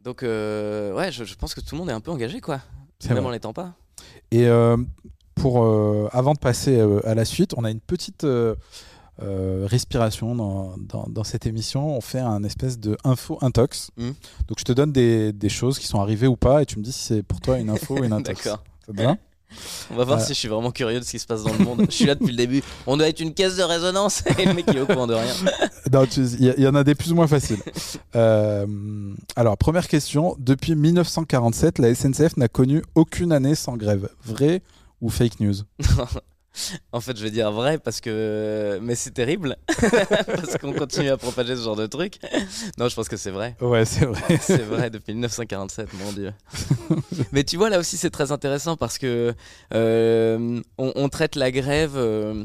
[0.04, 2.62] Donc, euh, ouais, je, je pense que tout le monde est un peu engagé, quoi.
[3.10, 3.74] Même en l'étant pas.
[4.32, 4.78] Et euh,
[5.36, 8.26] pour, euh, avant de passer à la suite, on a une petite
[9.22, 11.96] respiration dans, dans, dans cette émission.
[11.98, 13.92] On fait un espèce de info intox.
[13.98, 14.14] Mhm.
[14.48, 16.84] Donc je te donne des, des choses qui sont arrivées ou pas et tu me
[16.84, 18.44] dis si c'est pour toi une info ou une intox.
[18.44, 18.64] D'accord.
[18.86, 19.18] Ça te va?
[19.92, 20.22] On va voir Euh.
[20.24, 21.86] si je suis vraiment curieux de ce qui se passe dans le monde.
[21.90, 22.62] je suis là depuis le début.
[22.88, 24.24] On doit être une caisse de résonance.
[24.38, 25.34] Et le mec, il est au courant de rien.
[25.92, 27.62] Y, il y en a des plus ou moins faciles.
[28.16, 28.68] Euh,
[29.36, 30.36] alors, première question.
[30.38, 34.10] Depuis 1947, la SNCF n'a connu aucune année sans grève.
[34.24, 34.62] Vrai
[35.02, 35.56] ou fake news?
[36.92, 38.80] En fait, je vais dire vrai parce que.
[38.82, 39.58] Mais c'est terrible.
[40.28, 42.20] parce qu'on continue à propager ce genre de truc.
[42.78, 43.56] Non, je pense que c'est vrai.
[43.62, 44.38] Ouais, c'est vrai.
[44.42, 46.34] C'est vrai, depuis 1947, mon Dieu.
[47.32, 49.34] Mais tu vois, là aussi, c'est très intéressant parce que
[49.74, 51.94] euh, on, on traite la grève.
[51.96, 52.44] euh,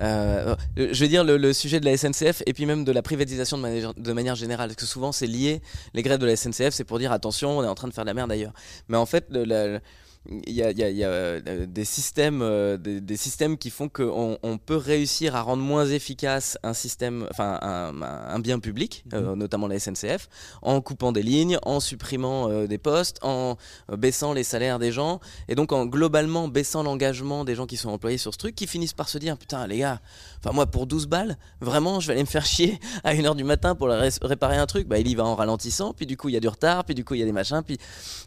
[0.00, 3.02] euh, je vais dire le, le sujet de la SNCF et puis même de la
[3.02, 4.68] privatisation de manière, de manière générale.
[4.70, 5.60] Parce que souvent, c'est lié.
[5.94, 8.04] Les grèves de la SNCF, c'est pour dire attention, on est en train de faire
[8.04, 8.52] de la merde ailleurs.
[8.88, 9.80] Mais en fait, le- la-
[10.26, 13.16] il y a, il y a- il y a, euh, des, systèmes, euh, des, des
[13.18, 18.00] systèmes qui font qu'on on peut réussir à rendre moins efficace un système, enfin un,
[18.02, 20.28] un bien public, euh, notamment la SNCF,
[20.62, 23.56] en coupant des lignes, en supprimant euh, des postes, en
[23.96, 27.90] baissant les salaires des gens, et donc en globalement baissant l'engagement des gens qui sont
[27.90, 30.00] employés sur ce truc, qui finissent par se dire putain les gars,
[30.38, 33.44] enfin moi pour 12 balles, vraiment je vais aller me faire chier à 1h du
[33.44, 36.30] matin pour ré- réparer un truc, bah il y va en ralentissant, puis du coup
[36.30, 37.76] il y a du retard, puis du coup il y a des machins, puis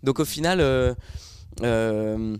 [0.04, 0.94] donc au final euh,
[1.64, 2.38] euh,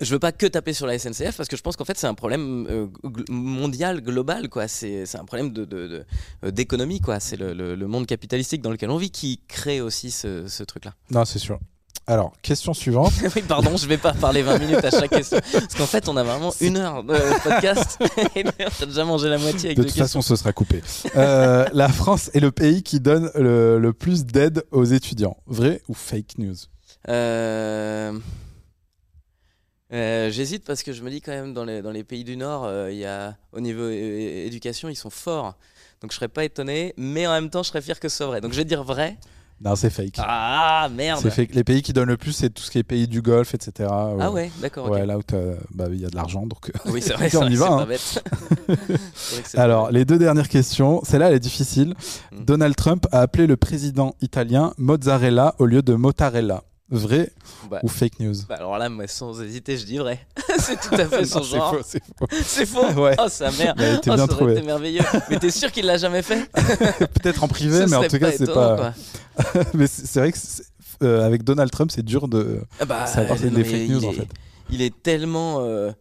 [0.00, 2.06] je veux pas que taper sur la SNCF parce que je pense qu'en fait c'est
[2.06, 4.68] un problème euh, gl- mondial, global quoi.
[4.68, 6.04] C'est un problème de de- de-
[6.44, 7.18] euh, d'économie quoi.
[7.20, 10.62] C'est le, le- le monde capitalistique dans lequel on vit qui crée aussi ce, ce
[10.62, 10.94] truc-là.
[11.10, 11.58] Non, c'est sûr.
[12.06, 13.12] Alors, question suivante.
[13.36, 16.16] oui, pardon, je vais pas parler 20 minutes à chaque question parce qu'en fait on
[16.16, 17.98] a vraiment une heure de podcast
[18.36, 20.80] et t'as déjà mangé la moitié avec De toute façon, ce sera coupé.
[21.16, 25.36] Euh, la France est le pays qui donne le, le plus d'aide aux étudiants.
[25.46, 26.54] Vrai ou fake news?
[27.08, 28.18] Euh,
[29.92, 32.36] euh, J'hésite parce que je me dis quand même dans les, dans les pays du
[32.36, 35.56] Nord, euh, il y a, au niveau éducation, ils sont forts.
[36.00, 38.26] Donc je serais pas étonné, mais en même temps, je serais fier que ce soit
[38.26, 38.40] vrai.
[38.40, 39.16] Donc je vais dire vrai.
[39.60, 40.14] Non, c'est fake.
[40.18, 41.52] Ah merde C'est fake.
[41.52, 43.88] Les pays qui donnent le plus, c'est tout ce qui est pays du Golfe, etc.
[43.90, 44.88] Ah ouais, d'accord.
[44.88, 45.22] Ouais, là où
[45.74, 46.46] bah, il y a de l'argent.
[46.46, 46.70] Donc...
[46.86, 47.78] Oui, c'est vrai, on y va, hein.
[47.78, 48.00] pas bête.
[49.14, 51.00] C'est vrai que c'est pas Alors, les deux dernières questions.
[51.02, 51.94] Celle-là, elle est difficile.
[52.30, 52.44] Mm.
[52.44, 56.62] Donald Trump a appelé le président italien mozzarella au lieu de mozzarella.
[56.90, 57.30] Vrai
[57.70, 60.26] Bah, ou fake news bah alors là, moi, sans hésiter, je dis vrai.
[60.58, 61.74] c'est tout à fait son Non, c'est genre.
[61.76, 62.26] faux, c'est faux.
[62.44, 63.14] C'est faux Ouais.
[63.22, 64.52] Oh, sa mère était Oh, bien ça aurait trouvée.
[64.54, 65.02] été merveilleux.
[65.28, 68.46] Mais t'es sûr qu'il l'a jamais fait Peut-être en privé, mais en tout cas, c'est
[68.52, 68.94] pas.
[69.74, 70.38] mais c'est vrai que
[71.02, 74.02] euh, avec Donald Trump, c'est dur de Ah bah, savoir c'est non, des fake news
[74.04, 74.28] est- en fait.
[74.70, 75.92] il est tellement euh,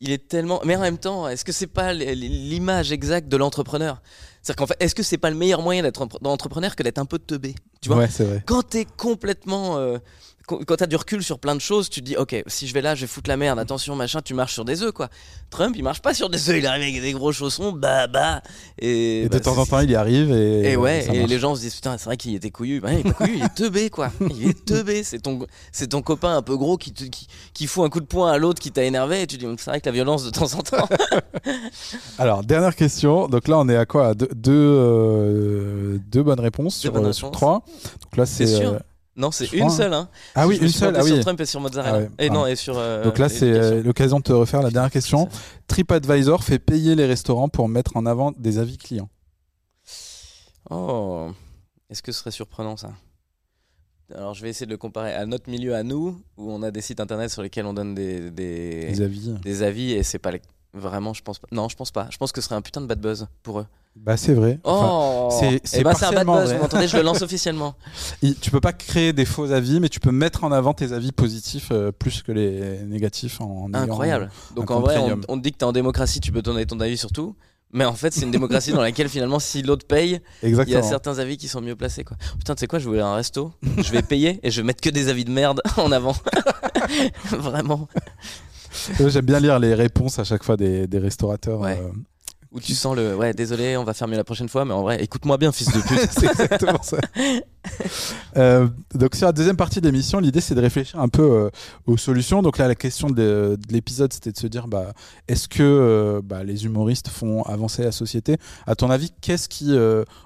[0.00, 4.02] il est tellement mais en même temps est-ce que c'est pas l'image exacte de l'entrepreneur?
[4.42, 7.06] C'est-à-dire qu'en fait est-ce que c'est pas le meilleur moyen d'être entrepreneur que d'être un
[7.06, 7.54] peu teubé?
[7.80, 7.98] Tu vois?
[7.98, 8.42] Ouais, vrai.
[8.44, 9.96] quand t'es complètement euh,
[10.46, 12.82] quand t'as du recul sur plein de choses tu te dis ok si je vais
[12.82, 15.08] là je vais foutre la merde attention machin tu marches sur des œufs quoi
[15.50, 18.42] Trump il marche pas sur des œufs il arrive avec des gros chaussons bah bah
[18.78, 20.72] et, Et bah, de temps en temps, il y arrive et.
[20.72, 22.80] et ouais, et les gens se disent putain, c'est vrai qu'il était couillu.
[22.80, 24.10] Bah, il est couillu, il est teubé quoi.
[24.20, 25.02] Il est teubé.
[25.04, 28.00] C'est ton, c'est ton copain un peu gros qui, te- qui, qui fout un coup
[28.00, 30.24] de poing à l'autre qui t'a énervé et tu dis c'est vrai que la violence
[30.24, 30.88] de temps en temps.
[32.18, 33.28] Alors, dernière question.
[33.28, 34.14] Donc là, on est à quoi?
[34.14, 37.40] Deux, deux, euh, deux bonnes réponses sur, bonnes euh, sur réponses.
[37.40, 37.62] trois.
[38.02, 38.46] Donc là, c'est.
[39.16, 39.94] Non, c'est une crois, seule.
[39.94, 40.08] Hein.
[40.34, 40.96] Ah oui, une seule.
[40.96, 41.20] Ah sur oui.
[41.20, 41.96] Trump et sur Mozzarella.
[41.96, 42.46] Ah ouais, Et non, pardon.
[42.48, 42.76] et sur.
[42.78, 45.28] euh, Donc là, c'est euh, l'occasion de te refaire la dernière question.
[45.68, 49.08] TripAdvisor fait payer les restaurants pour mettre en avant des avis clients.
[50.70, 51.30] Oh,
[51.90, 52.90] est-ce que ce serait surprenant ça?
[54.14, 56.70] Alors je vais essayer de le comparer à notre milieu à nous, où on a
[56.70, 59.32] des sites internet sur lesquels on donne des, des, Des avis.
[59.42, 60.42] des avis et c'est pas les-
[60.74, 61.48] vraiment, je pense pas.
[61.52, 62.08] Non, je pense pas.
[62.10, 63.66] Je pense que ce serait un putain de bad buzz pour eux.
[63.96, 64.58] Bah, c'est vrai.
[64.64, 66.44] Enfin, Oh, c'est- Eh c'est ben, c'est un bad buzz.
[66.44, 66.56] vrai.
[66.56, 67.74] Vous m'entendez Je le lance officiellement.
[68.40, 71.12] tu peux pas créer des faux avis, mais tu peux mettre en avant tes avis
[71.12, 74.30] positifs euh, plus que les négatifs en, en Incroyable.
[74.56, 76.96] Donc en vrai, on, te dit que t'es en démocratie, tu peux donner ton avis
[76.98, 77.34] sur tout.
[77.72, 80.82] Mais en fait, c'est une démocratie dans laquelle finalement, si l'autre paye, il y a
[80.82, 82.04] certains avis qui sont mieux placés.
[82.04, 82.16] Quoi.
[82.38, 84.80] Putain, tu sais quoi Je ouvrir un resto, je vais payer et je vais mettre
[84.80, 86.14] que des avis de merde en avant.
[87.30, 87.88] Vraiment.
[89.08, 91.60] J'aime bien lire les réponses à chaque fois des, des restaurateurs.
[91.60, 91.80] Ouais.
[91.80, 91.90] euh,
[92.54, 94.82] Où tu sens le ouais, désolé, on va faire mieux la prochaine fois, mais en
[94.82, 96.08] vrai, écoute-moi bien, fils de pute.
[96.10, 96.98] c'est exactement ça.
[98.36, 101.50] Euh, donc sur la deuxième partie de l'émission, l'idée c'est de réfléchir un peu euh,
[101.86, 102.42] aux solutions.
[102.42, 104.92] Donc là, la question de, l'épisode, c'était de se dire, bah,
[105.26, 108.36] est-ce que euh, bah, les humoristes font avancer la société?
[108.68, 109.76] À ton avis, qu'est-ce qui,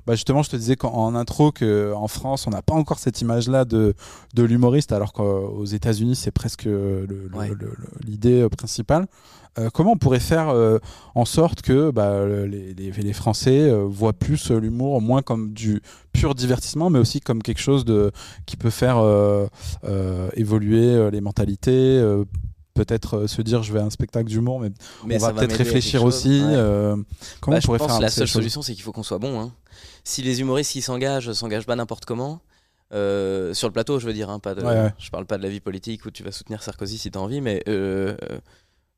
[0.06, 3.64] bah, justement, je te disais en intro qu'en France, on n'a pas encore cette image-là
[3.64, 3.94] de,
[4.34, 6.68] de l'humoriste, alors qu'aux États-Unis, c'est presque
[8.04, 9.06] l'idée principale.
[9.58, 10.78] Euh, comment on pourrait faire euh,
[11.14, 16.90] en sorte que bah, les, Français euh, voient plus l'humour moins comme du pur divertissement,
[16.90, 18.12] mais aussi comme quelque chose de,
[18.46, 18.98] qui peut faire
[20.34, 22.02] évoluer les mentalités
[22.74, 24.70] peut-être se dire je vais à un spectacle d'humour, mais,
[25.02, 26.40] on va, peut-être réfléchir aussi.
[26.40, 29.18] comment bah, on pourrait je pense faire La seule solution, c'est qu'il faut qu'on soit
[29.18, 29.40] bon.
[29.40, 29.52] Hein.
[30.04, 32.40] Si les humoristes qui s'engagent, s'engagent pas n'importe comment.
[32.90, 34.62] sur le plateau, je veux dire, hein, pas de,
[34.98, 37.20] je parle pas de la vie politique où tu vas soutenir Sarkozy si tu as
[37.20, 37.64] envie, mais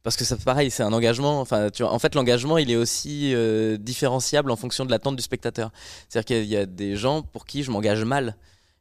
[0.02, 1.40] parce que c'est pareil, c'est un engagement.
[1.40, 5.22] Enfin, tu en fait, l'engagement, il est aussi euh, différenciable en fonction de l'attente du
[5.22, 5.70] spectateur.
[6.08, 8.36] C'est-à-dire qu'il y a des gens pour qui je m'engage mal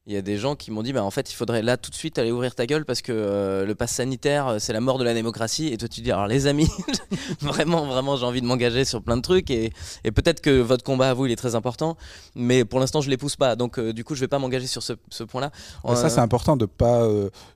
[0.10, 1.92] il y a des gens qui m'ont dit bah en fait il faudrait là tout
[1.92, 4.82] de suite aller ouvrir ta gueule parce que euh, le pass sanitaire euh, c'est la
[4.82, 5.68] mort de la démocratie.
[5.68, 6.68] Et toi tu dis alors les amis
[7.42, 9.72] vraiment vraiment j'ai envie de m'engager sur plein de trucs et,
[10.04, 11.96] et peut-être que votre combat à vous il est très important
[12.34, 13.56] mais pour l'instant je les pousse pas.
[13.56, 15.52] Donc euh, du coup je vais pas m'engager sur ce, ce point là
[15.96, 17.08] ça c'est important de pas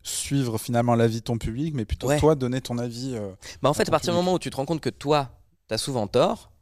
[0.04, 3.16] suivre finalement l'avis de ton public mais plutôt toi donner ton avis
[3.64, 5.30] bah en fait à partir du moment où tu te rends compte que toi
[5.68, 6.53] tu as souvent tort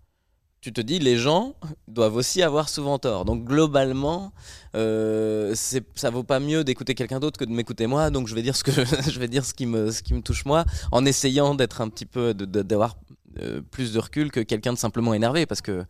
[0.62, 1.56] tu te dis les gens
[1.88, 3.26] doivent aussi avoir souvent tort.
[3.26, 4.32] Donc globalement,
[4.76, 8.12] euh, ça vaut pas mieux d'écouter quelqu'un d'autre que de m'écouter moi.
[8.12, 8.72] Donc je vais dire ce que
[9.12, 12.96] je, vais dire ce qui me touche moi, en essayant d'être un petit peu d'avoir
[13.40, 15.84] euh, plus de recul que quelqu'un de simplement énervé, parce que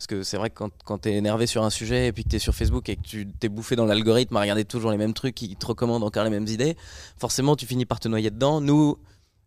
[0.00, 2.24] parce que c'est vrai que quand, quand tu es énervé sur un sujet et puis
[2.24, 4.90] que tu es sur Facebook et que tu t'es bouffé dans l'algorithme à regarder toujours
[4.90, 6.74] les mêmes trucs qui te recommandent encore les mêmes idées,
[7.18, 8.62] forcément tu finis par te noyer dedans.
[8.62, 8.96] Nous,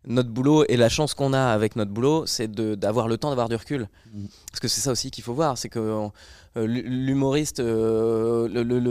[0.06, 3.50] notre boulot et la chance qu'on a avec notre boulot, c'est d'avoir le temps d'avoir
[3.50, 3.88] du recul.
[4.14, 4.26] Mm.
[4.52, 6.10] Parce que c'est ça aussi qu'il faut voir, c'est que
[6.56, 8.48] l'humoriste, euh,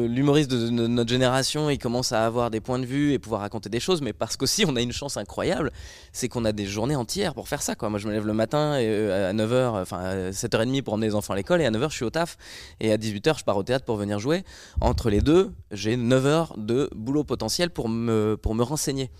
[0.09, 3.69] l'humoriste de, notre génération, il commence à avoir des points de vue et pouvoir raconter
[3.69, 5.71] des choses, mais parce qu'aussi on a une chance incroyable,
[6.13, 7.75] c'est qu'on a des journées entières pour faire ça.
[7.83, 11.15] Moi, je me lève le matin euh, à 9h, enfin à 7h30 pour emmener les
[11.15, 12.37] enfants à l'école, et à 9h, je suis au taf,
[12.81, 14.45] et à 18h, je pars au théâtre pour venir jouer.
[14.81, 19.11] Entre les deux, j'ai 9 heures de boulot potentiel pour me, pour me renseigner.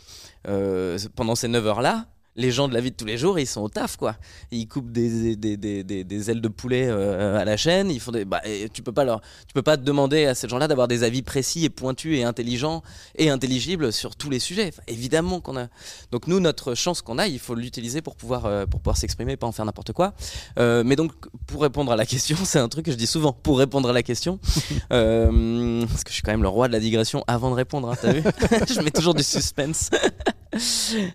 [0.49, 3.47] Euh, pendant ces 9 heures-là, les gens de la vie de tous les jours, ils
[3.47, 4.17] sont au taf, quoi.
[4.51, 7.91] Ils coupent des, des, des, des ailes de poulet euh, à la chaîne.
[7.91, 8.41] Ils font des, bah,
[8.73, 11.23] tu peux pas leur, tu peux pas te demander à ces gens-là d'avoir des avis
[11.23, 12.83] précis et pointus et intelligents
[13.17, 14.73] et intelligibles sur tous les sujets.
[14.89, 15.69] évidemment qu'on a.
[16.11, 19.37] Donc nous, notre chance qu'on a, il faut l'utiliser pour pouvoir, euh, pour pouvoir s'exprimer,
[19.37, 20.15] pas en faire n'importe quoi.
[20.59, 21.13] mais donc,
[21.47, 23.33] pour répondre à la question, c'est un truc que je dis souvent.
[23.33, 24.39] Pour répondre à la question,
[24.89, 27.91] parce que je suis quand même le roi de la digression avant de répondre.
[27.91, 28.23] Hein, T'as vu?
[28.75, 29.91] Je mets toujours du suspense.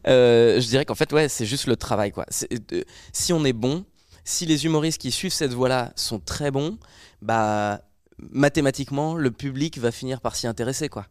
[0.07, 2.11] Euh, je dirais qu'en fait, ouais, c'est juste le travail.
[2.11, 2.25] Quoi.
[2.51, 2.81] Euh,
[3.13, 3.85] si on est bon,
[4.23, 6.77] si les humoristes qui suivent cette voie-là sont très bons,
[7.21, 7.81] bah,
[8.17, 10.89] mathématiquement, le public va finir par s'y intéresser.
[10.89, 11.05] Quoi.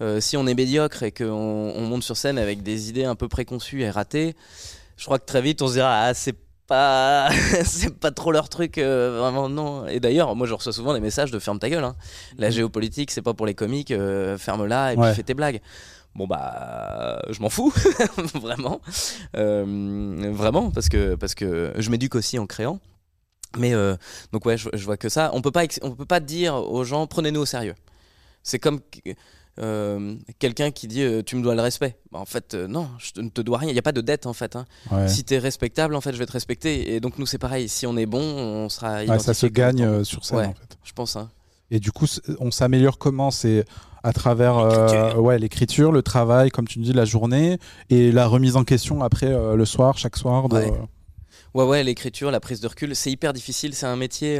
[0.00, 3.14] Euh, si on est médiocre et qu'on on monte sur scène avec des idées un
[3.14, 4.34] peu préconçues et ratées,
[4.96, 7.30] je crois que très vite on se dira ah, c'est pas
[7.64, 11.30] c'est pas trop leur truc vraiment non et d'ailleurs moi je reçois souvent des messages
[11.30, 11.96] de ferme ta gueule hein.
[12.38, 12.52] la mmh.
[12.52, 13.92] géopolitique c'est pas pour les comiques
[14.38, 15.60] ferme-la et puis fais tes blagues
[16.14, 17.72] bon bah je m'en fous
[18.34, 18.80] vraiment.
[19.36, 22.80] Euh, vraiment parce que parce que je m'éduque aussi en créant.
[23.58, 23.96] Mais euh,
[24.32, 25.30] donc ouais je, vois que ça.
[25.34, 27.74] On peut pas on peut pas dire aux gens prenez-nous au sérieux.
[28.42, 28.80] C'est comme
[29.60, 31.96] euh, quelqu'un qui dit tu me dois le respect.
[32.10, 33.70] Bah, en fait non je ne te dois rien.
[33.70, 34.66] Il n'y a pas de dette en fait hein.
[35.06, 36.94] si tu es respectable en fait je vais te respecter.
[36.94, 37.68] Et donc nous c'est pareil.
[37.68, 40.78] Si on est bon on sera ouais, ça se gagne sur scène en fait.
[40.84, 41.30] je pense hein.
[41.70, 42.06] et du coup
[42.40, 43.30] on s'améliore comment?
[43.30, 43.66] C'est
[44.02, 47.58] à travers euh, ouais l'écriture, le travail, comme tu dis, la journée
[47.90, 50.48] et la remise en question après euh, le soir, chaque soir.
[50.48, 50.56] De...
[50.56, 50.72] Ouais.
[51.54, 53.74] ouais, ouais l'écriture, la prise de recul, c'est hyper difficile.
[53.74, 54.38] C'est un métier.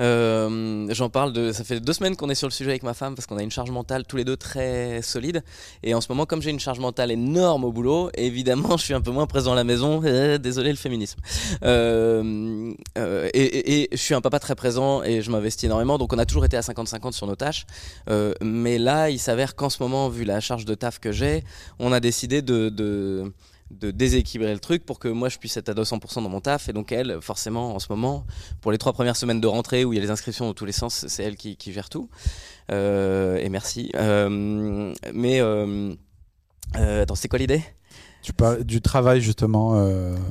[0.00, 1.52] Euh, euh, j'en parle de.
[1.52, 3.42] Ça fait deux semaines qu'on est sur le sujet avec ma femme parce qu'on a
[3.42, 5.42] une charge mentale tous les deux très solide.
[5.82, 8.94] Et en ce moment, comme j'ai une charge mentale énorme au boulot, évidemment, je suis
[8.94, 10.02] un peu moins présent à la maison.
[10.04, 11.18] Euh, désolé le féminisme.
[11.62, 15.98] Euh, et, et, je suis un papa très présent et je m'investis énormément.
[15.98, 17.66] Donc on a toujours été à 50-50 sur nos tâches.
[18.40, 21.44] mais là, il s'avère qu'en ce moment, vu la charge de taf que j'ai,
[21.78, 23.32] on a décidé de, de
[23.70, 26.68] de déséquilibrer le truc pour que moi je puisse être à 200% dans mon taf.
[26.68, 28.26] Et donc elle forcément en ce moment
[28.60, 30.64] pour les trois premières semaines de rentrée où il y a les inscriptions dans tous
[30.64, 32.08] les sens c'est elle qui, gère tout.
[32.70, 33.90] Euh, et merci.
[33.96, 35.94] Euh, mais euh,
[36.74, 37.62] attends c'est quoi l'idée?
[38.22, 39.74] Tu parles du travail justement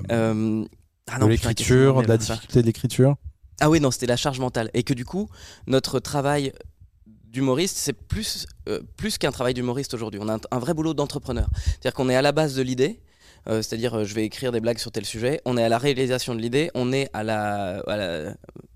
[0.09, 3.15] ah de l'écriture de la difficulté de l'écriture?
[3.59, 4.69] Ah oui non c'était la charge mentale.
[4.73, 5.29] Et que du coup
[5.67, 6.53] notre travail
[7.25, 8.47] d'humoriste, c'est plus,
[8.95, 10.21] plus qu'un travail d'humoriste aujourd'hui.
[10.23, 11.49] On a un, un vrai boulot d'entrepreneur.
[11.65, 13.01] C'est-à-dire qu'on est à la base de l'idée,
[13.47, 15.41] euh, c'est-à-dire je vais écrire des blagues sur tel sujet.
[15.45, 17.79] On est à la réalisation de l'idée, on est à la,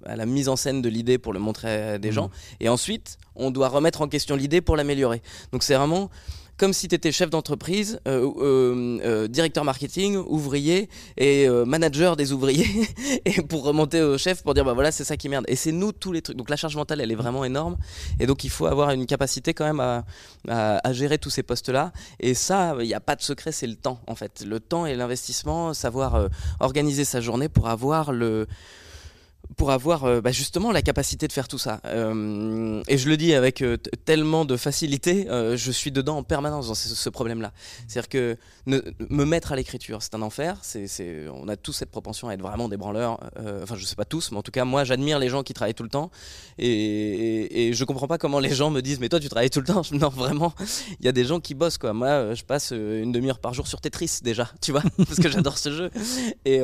[0.05, 2.13] à la, mise en scène de l'idée pour le montrer à des mmh.
[2.13, 2.29] gens,
[2.59, 5.21] et ensuite on doit remettre en question l'idée pour l'améliorer.
[5.51, 6.09] Donc c'est vraiment
[6.59, 12.33] comme si tu étais chef d'entreprise, euh, euh, euh, directeur marketing, ouvrier et manager des
[12.33, 12.87] ouvriers,
[13.25, 15.45] et pour remonter au chef pour dire bah voilà c'est ça qui merde.
[15.47, 16.35] Et c'est nous tous les trucs.
[16.35, 17.77] Donc la charge mentale elle est vraiment énorme,
[18.19, 20.03] et donc il faut avoir une capacité quand même à,
[20.47, 21.93] à gérer tous ces postes là.
[22.19, 24.43] Et ça, il n'y a pas de secret, c'est le temps en fait.
[24.45, 26.27] Le temps et l'investissement, savoir
[26.59, 28.47] organiser sa journée pour avoir le
[29.57, 31.81] pour avoir euh, bah, justement la capacité de faire tout ça.
[31.85, 36.67] Euh, et je le dis avec euh, tellement de facilité, je suis dedans en permanence
[36.67, 37.51] dans ce, problème-là.
[37.87, 40.61] C'est-à-dire que me mettre à l'écriture, c'est un enfer.
[41.33, 43.19] On a tous cette propension à être vraiment des branleurs.
[43.63, 45.73] enfin, je sais pas tous, mais en tout cas, moi, j'admire les gens qui travaillent
[45.73, 46.11] tout le temps.
[46.57, 49.61] Et, et, je comprends pas comment les gens me disent, mais toi, tu travailles tout
[49.61, 49.81] le temps.
[49.99, 50.53] Non, vraiment,
[50.99, 51.79] il y a des gens qui bossent.
[51.81, 55.57] Moi, je passe une demi-heure par jour sur Tetris, déjà, tu vois, parce que j'adore
[55.57, 55.89] ce jeu.
[56.45, 56.61] Et,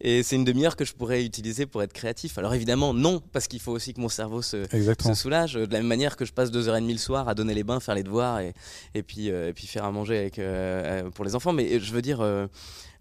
[0.00, 2.05] et c'est une demi-heure que je pourrais utiliser pour être créatif
[2.38, 4.66] alors évidemment, non, parce qu'il faut aussi que mon cerveau se,
[5.14, 5.54] soulage.
[5.54, 7.54] De la même manière que je passe deux heures et demie le soir à donner
[7.54, 8.52] les bains, faire les devoirs et,
[8.94, 11.52] et, puis, euh, et puis faire à manger avec, euh, euh, pour les enfants.
[11.52, 12.18] Mais je veux dire,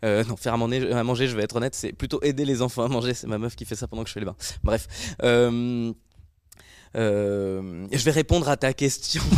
[0.03, 2.83] non, faire à manger, à manger, je vais être honnête, c'est plutôt aider les enfants
[2.83, 3.13] à manger.
[3.13, 4.37] C'est ma meuf qui fait ça pendant que je fais les bains.
[4.63, 4.87] Bref.
[6.95, 9.21] Je vais répondre à ta question.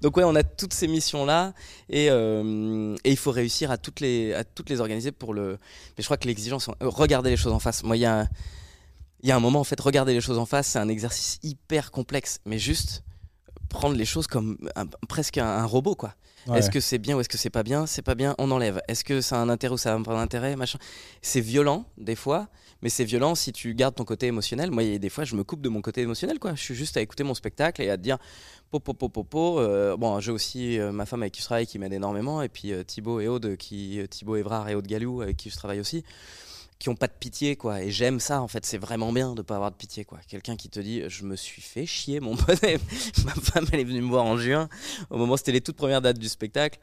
[0.00, 1.52] Donc ouais, on a toutes ces missions-là
[1.88, 5.58] et, euh, et, il faut réussir à toutes, les, à toutes les organiser pour le...
[5.96, 7.82] Mais je crois que l'exigence, euh, regarder les choses en face.
[7.82, 8.28] Moi, il y a,
[9.22, 11.90] y a un moment, en fait, regarder les choses en face, c'est un exercice hyper
[11.90, 13.02] complexe, mais juste
[13.68, 14.56] prendre les choses comme
[15.08, 16.14] presque un, robot, quoi.
[16.54, 17.86] Est-ce que c'est bien ou est-ce que c'est pas bien?
[17.86, 18.80] C'est pas bien, on enlève.
[18.86, 20.54] Est-ce que ça a un intérêt ou ça a pas d'intérêt?
[20.54, 20.78] Machin.
[21.20, 22.46] C'est violent, des fois,
[22.86, 24.70] mais c'est violent si tu gardes ton côté émotionnel.
[24.70, 26.54] Moi, des fois, je me coupe de mon côté émotionnel, quoi.
[26.54, 28.16] Je suis juste à écouter mon spectacle et à te dire,
[28.70, 31.66] po, po, po, po, euh, bon, j'ai aussi euh, ma femme avec qui je travaille
[31.66, 35.20] qui m'aide énormément, et puis euh, Thibaut et Aude, qui, Thibaut Evrard et Aude Galou,
[35.20, 36.04] avec qui je travaille aussi
[36.78, 37.82] qui ont pas de pitié quoi.
[37.82, 38.66] Et j'aime ça en fait.
[38.66, 40.18] C'est vraiment bien de pas avoir de pitié quoi.
[40.28, 42.62] Quelqu'un qui te dit je me suis fait chier mon pote
[43.24, 44.68] ma femme elle est venue me voir en juin.
[45.10, 46.78] Au moment c'était les toutes premières dates du spectacle.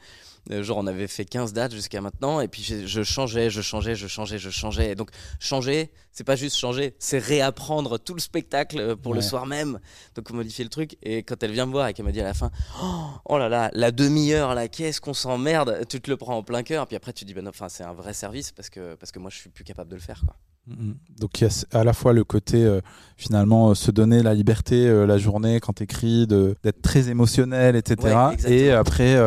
[0.52, 3.96] Euh, genre, on avait fait 15 dates jusqu'à maintenant, et puis je changeais, je changeais,
[3.96, 4.92] je changeais, je changeais.
[4.92, 9.22] Et donc, changer, c'est pas juste changer, c'est réapprendre tout le spectacle euh, pour le
[9.22, 9.80] soir même.
[10.16, 10.98] Donc, modifier le truc.
[11.02, 12.52] Et quand elle vient me voir et qu'elle m'a dit à la fin,
[12.82, 16.44] oh, oh là là, la demi-heure, là, qu'est-ce qu'on s'emmerde, tu te le prends en
[16.44, 16.88] plein cœur.
[16.88, 19.32] Puis après, tu dis, ben enfin, c'est un vrai service parce que, parce que moi,
[19.32, 20.36] je suis plus capable de le faire, quoi.
[20.70, 21.20] Mm-hmm.
[21.20, 22.80] Donc il y a à la fois le côté euh,
[23.18, 28.18] finalement euh, se donner la liberté euh, la journée quand t'écris, d'être très émotionnel, etc.
[28.48, 29.18] et après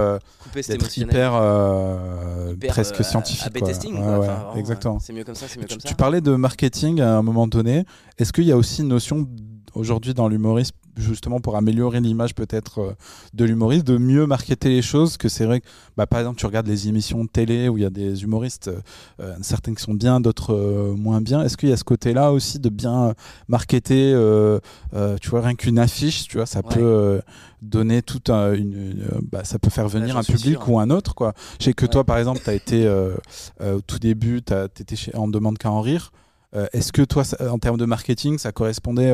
[0.55, 1.33] d'être hyper,
[2.69, 3.53] presque scientifique.
[3.53, 3.69] Quoi.
[3.69, 3.99] Testing,
[4.57, 4.99] exactement.
[4.99, 5.89] C'est mieux comme ça, c'est mieux tu, comme ça.
[5.89, 7.85] Tu parlais de marketing à un moment donné.
[8.17, 9.29] Est-ce qu'il y a aussi une notion
[9.75, 12.93] aujourd'hui dans l'humorisme justement pour améliorer l'image peut-être euh,
[13.35, 15.17] de l'humoriste, de mieux marketer les choses.
[15.17, 17.83] Que c'est vrai que, bah, par exemple, tu regardes les émissions de télé où il
[17.83, 18.81] y a des humoristes, euh,
[19.21, 21.43] euh, certains qui sont bien, d'autres moins bien.
[21.43, 23.15] Est-ce qu'il y a ce côté-là aussi de bien
[23.49, 24.13] marketer,
[25.21, 27.21] tu vois, rien qu'une affiche, tu vois, ça peut
[27.63, 28.95] donner tout une,
[29.31, 31.35] bah, ça peut faire venir un public ou un autre, quoi.
[31.59, 35.13] Je sais que toi, par exemple, tu as été au tout début, tu étais chez
[35.15, 36.13] On demande qu'à en rire.
[36.55, 39.13] Euh, est-ce que toi, en termes de marketing, ça correspondait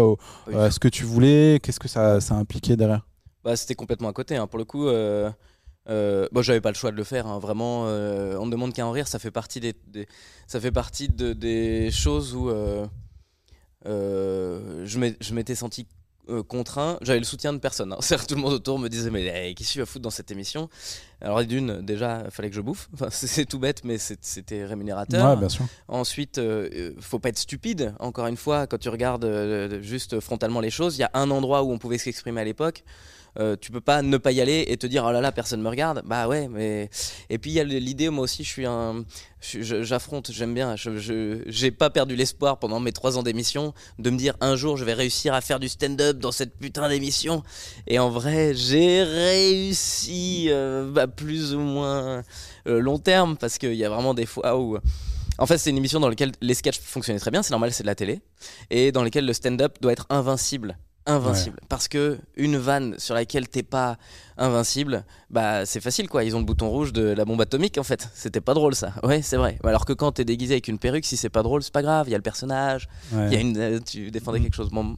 [0.53, 1.61] à ce que tu voulais?
[1.63, 3.07] Qu'est-ce que ça, ça impliquait derrière?
[3.45, 4.37] Bah, C'était complètement à côté.
[4.37, 4.47] Hein.
[4.47, 5.31] Pour le coup, euh,
[5.89, 7.27] euh, bon, j'avais pas le choix de le faire.
[7.27, 7.39] Hein.
[7.39, 9.09] Vraiment, euh, on ne demande qu'à en rire.
[9.09, 9.75] Ça fait partie des,
[10.47, 12.51] ça fait partie de, des choses où
[13.85, 15.87] je m'étais senti
[16.29, 17.93] euh, contraint, j'avais le soutien de personne.
[17.93, 17.99] Hein.
[18.29, 20.31] Tout le monde autour me disait mais hey, qu'est-ce que tu vas foutre dans cette
[20.31, 20.69] émission?
[21.21, 22.89] Alors d'une, déjà, il fallait que je bouffe.
[22.95, 25.39] Enfin, c'est tout bête, mais c'était rémunérateur.
[25.89, 27.95] Ensuite, euh, euh, faut pas être stupide.
[27.99, 31.63] Encore une fois, quand tu regardes juste frontalement les choses, il y a un endroit
[31.63, 32.85] où on pouvait s'exprimer à l'époque.
[33.39, 35.63] Euh, tu peux pas ne pas y aller et te dire oh là là personne
[35.63, 36.03] me regarde.
[36.05, 36.91] Bah ouais mais
[37.31, 39.05] et puis il y a l'idée moi aussi je suis un
[39.41, 44.19] j'affronte j'aime bien je j'ai pas perdu l'espoir pendant mes trois ans d'émission de me
[44.19, 47.43] dire un jour je vais réussir à faire du stand-up dans cette putain d'émission.
[47.87, 52.23] Et en vrai j'ai réussi euh, bah, plus ou moins
[52.67, 54.79] euh, long terme parce qu'il y a vraiment des fois où
[55.39, 57.83] en fait, c'est une émission dans laquelle les sketchs fonctionnaient très bien, c'est normal, c'est
[57.83, 58.21] de la télé,
[58.71, 61.59] et dans laquelle le stand-up doit être invincible invincible.
[61.69, 63.99] Parce que une vanne sur laquelle t'es pas
[64.39, 66.25] invincible, bah c'est facile quoi.
[66.25, 68.09] Ils ont le bouton rouge de la bombe atomique en fait.
[68.15, 68.95] C'était pas drôle ça.
[69.03, 69.59] Ouais, c'est vrai.
[69.65, 72.09] Alors que quand t'es déguisé avec une perruque, si c'est pas drôle, c'est pas grave.
[72.09, 74.43] Il y a le personnage, il y a une, euh, tu défendais mm.
[74.45, 74.71] quelque chose.
[74.71, 74.97] Bon,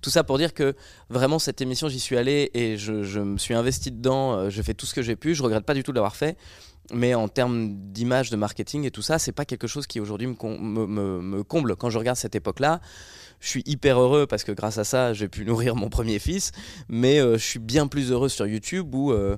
[0.00, 0.74] tout ça pour dire que
[1.08, 4.32] vraiment cette émission, j'y suis allé et je, me suis investi dedans.
[4.32, 5.34] Euh, je fais tout ce que j'ai pu.
[5.34, 6.36] Je regrette pas du tout de l'avoir fait.
[6.92, 10.26] Mais en termes d'image, de marketing et tout ça, c'est pas quelque chose qui aujourd'hui
[10.26, 12.80] me, me, me comble quand je regarde cette époque-là
[13.44, 16.50] je suis hyper heureux parce que grâce à ça, j'ai pu nourrir mon premier fils.
[16.88, 19.36] Mais euh, je suis bien plus heureux sur YouTube où, euh,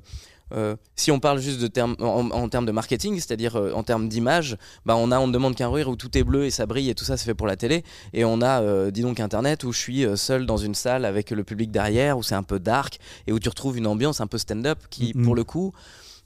[0.53, 4.57] euh, si on parle juste de en, termes de marketing, c'est-à-dire euh, en termes d'image,
[4.85, 6.95] bah on a, on demande qu'un rire où tout est bleu et ça brille et
[6.95, 7.83] tout ça, c'est fait pour la télé.
[8.13, 11.31] Et on a, euh, dis donc, Internet où je suis seul dans une salle avec
[11.33, 14.29] le public derrière, où c'est un peu dark et où tu retrouves une ambiance un
[14.29, 15.73] peu stand-up qui, pour le coup,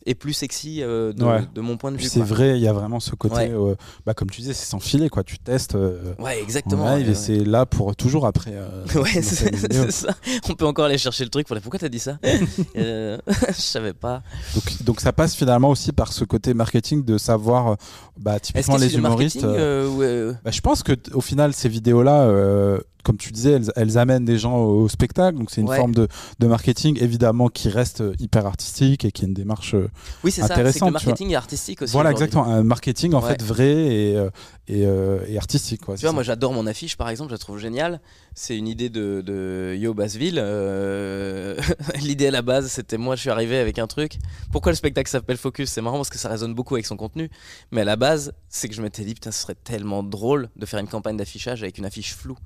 [0.07, 2.05] est plus sexy euh, de, mon point de vue.
[2.05, 3.75] C'est vrai, il y a vraiment ce côté, euh,
[4.07, 5.25] bah, comme tu disais, c'est sans filet, quoi.
[5.25, 5.75] Tu testes.
[5.75, 6.97] Euh, ouais, exactement.
[6.97, 8.55] et c'est là pour toujours après.
[8.95, 10.15] ouais, c'est ça.
[10.49, 11.47] On peut encore aller chercher le truc.
[11.47, 12.19] Pour Pourquoi t'as dit ça?
[12.75, 13.19] Je
[13.57, 14.23] savais pas.
[14.55, 17.77] Donc, donc ça passe finalement aussi par ce côté marketing de savoir,
[18.19, 19.45] bah, typiquement les humoristes.
[19.45, 24.59] Bah, je pense que au final, ces vidéos-là comme tu disais, elles, amènent des gens
[24.59, 26.09] au, spectacle, donc c'est une forme de,
[26.41, 29.89] marketing évidemment qui reste hyper artistique et qui est une démarche euh,
[30.25, 31.93] oui, c'est ça, c'est que le marketing est artistique aussi.
[31.93, 34.31] Voilà, exactement, un marketing en fait vrai et, euh,
[34.71, 35.85] euh, et, artistique.
[35.85, 38.01] Quoi, tu vois, moi j'adore mon affiche par exemple, je la trouve géniale.
[38.35, 40.37] C'est une idée de, de Yo Basville.
[42.03, 44.19] L'idée à la base, c'était moi je suis arrivé avec un truc.
[44.53, 45.71] Pourquoi le spectacle s'appelle Focus?
[45.71, 47.31] C'est marrant parce que ça résonne beaucoup avec son contenu,
[47.71, 50.67] mais à la base, c'est que je m'étais dit, putain, ce serait tellement drôle de
[50.67, 52.39] faire une campagne d'affichage avec une affiche floue.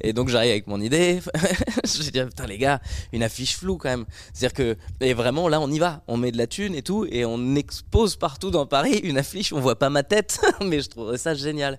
[0.00, 1.20] Et donc j'arrive avec mon idée.
[1.84, 2.80] je dis putain les gars,
[3.12, 4.04] une affiche floue quand même.
[4.32, 7.06] C'est-à-dire que et vraiment là on y va, on met de la thune et tout
[7.10, 9.52] et on expose partout dans Paris une affiche.
[9.52, 11.78] On voit pas ma tête, mais je trouverais ça génial.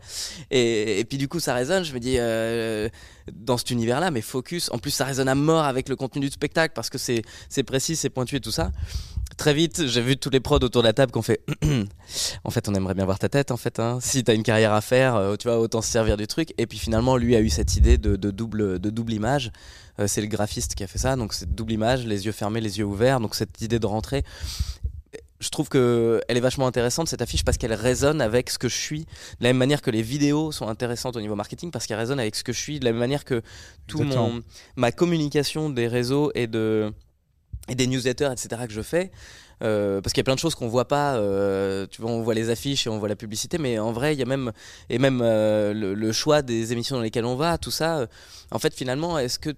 [0.51, 1.84] Et, puis du coup ça résonne.
[1.84, 2.89] Je me dis euh,
[3.32, 4.70] dans cet univers-là, mais focus.
[4.72, 7.24] En plus ça résonne à mort avec le contenu du spectacle parce que c'est
[7.63, 8.72] précis, c'est pointu et tout ça
[9.38, 11.42] très vite, j'ai vu tous les prods autour de la table qu'on fait.
[12.44, 13.52] en fait, on aimerait bien voir ta tête.
[13.52, 14.00] En fait, hein.
[14.02, 16.54] si t'as une carrière à faire, euh, tu vois, autant se servir du truc.
[16.58, 19.52] Et puis finalement, lui a eu cette idée de, double, de double image.
[20.00, 21.16] Euh, c'est le graphiste qui a fait ça.
[21.16, 23.20] Donc c'est double image, les yeux fermés, les yeux ouverts.
[23.20, 24.24] Donc cette idée de rentrer.
[25.40, 28.68] Je trouve que elle est vachement intéressante cette affiche parce qu'elle résonne avec ce que
[28.68, 29.02] je suis.
[29.02, 32.20] De la même manière que les vidéos sont intéressantes au niveau marketing parce qu'elles résonnent
[32.20, 32.80] avec ce que je suis.
[32.80, 33.44] De la même manière que
[33.86, 34.42] tout mon
[34.76, 36.92] ma communication des réseaux et de
[37.70, 38.61] et des newsletters, etc.
[38.68, 39.11] que je fais.
[39.63, 41.15] Euh, parce qu'il y a plein de choses qu'on voit pas.
[41.15, 44.13] Euh, tu vois, on voit les affiches et on voit la publicité, mais en vrai,
[44.13, 44.51] il y a même
[44.89, 48.07] et même euh, le, choix des émissions dans lesquelles on va, tout ça.
[48.51, 49.49] en fait, finalement, est-ce que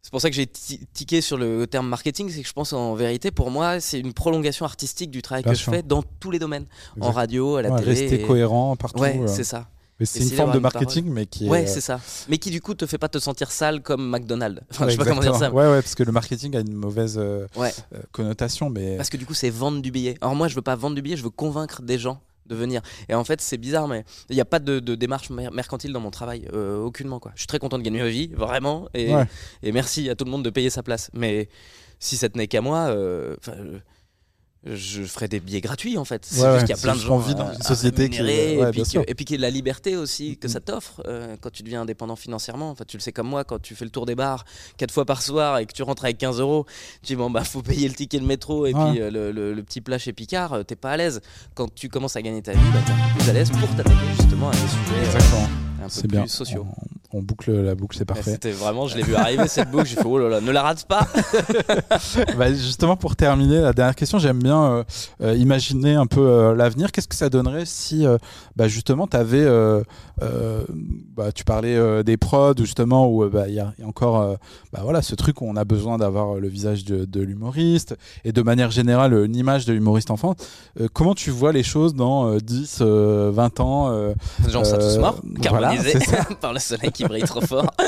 [0.00, 2.94] c'est pour ça que j'ai tiqué sur le terme marketing, c'est que je pense en
[2.94, 6.38] vérité, pour moi, c'est une prolongation artistique du travail que je fais dans tous les
[6.38, 6.66] domaines,
[7.00, 7.92] en radio, à la télé.
[7.92, 9.00] Rester cohérent partout.
[9.00, 9.68] Ouais, c'est ça
[10.06, 11.50] c'est une forme de marketing, mais qui est.
[11.50, 12.00] Ouais, c'est ça.
[12.28, 14.62] Mais qui du coup te fait pas te sentir sale comme McDonald's.
[14.70, 15.50] Enfin, je sais pas comment dire ça.
[15.50, 17.70] Ouais, ouais, parce que le marketing a une mauvaise euh, euh,
[18.12, 18.96] connotation, mais.
[18.96, 20.16] Parce que du coup, c'est vendre du billet.
[20.20, 22.80] Alors moi, je veux pas vendre du billet, je veux convaincre des gens de venir.
[23.08, 26.10] Et en fait, c'est bizarre, mais il n'y a pas de, démarche mercantile dans mon
[26.10, 27.32] travail, euh, aucunement quoi.
[27.34, 29.12] Je suis très content de gagner ma vie, vraiment, et,
[29.62, 31.10] et, merci à tout le monde de payer sa place.
[31.12, 31.50] Mais
[31.98, 32.96] si ça tenait qu'à moi,
[34.64, 36.26] je ferais des billets gratuits en fait.
[36.26, 38.82] C'est juste qu'il y a plein de gens vivent dans une société qui et, puis
[39.06, 41.82] et puis qu'il y a la liberté aussi que ça t'offre euh, quand tu deviens
[41.82, 42.70] indépendant financièrement.
[42.70, 44.44] Enfin, tu le sais comme moi, quand tu fais le tour des bars
[44.76, 46.66] quatre fois par soir et que tu rentres avec 15 euros,
[47.02, 49.80] tu dis bon bah faut payer le ticket de métro et puis euh, le, petit
[49.80, 51.20] plat chez Picard, euh, t'es pas à l'aise.
[51.54, 54.48] Quand tu commences à gagner ta vie, bah, t'es plus à l'aise pour t'attaquer justement
[54.50, 55.18] à des sujets
[55.80, 56.26] un peu plus bien.
[56.26, 58.32] sociaux on boucle la boucle, c'est parfait.
[58.32, 60.62] C'était vraiment, je l'ai vu arriver cette boucle, j'ai fait oh là là, ne la
[60.62, 61.08] rate pas.
[62.38, 64.84] bah justement, pour terminer, la dernière question, j'aime bien euh,
[65.22, 66.92] euh, imaginer un peu euh, l'avenir.
[66.92, 68.04] Qu'est-ce que ça donnerait si,
[68.56, 69.46] bah, justement, tu avais,
[71.16, 74.36] bah, tu parlais des prods, justement, où bah, il y, a encore
[74.72, 78.42] bah, voilà, ce truc où on a besoin d'avoir le visage de, l'humoriste et de
[78.42, 80.34] manière générale une image de l'humoriste enfant.
[80.92, 83.90] comment tu vois les choses dans 10, 20 ans
[84.44, 85.98] Les gens seraient tous morts, carbonisés
[86.40, 87.70] par le soleil qui brille trop fort.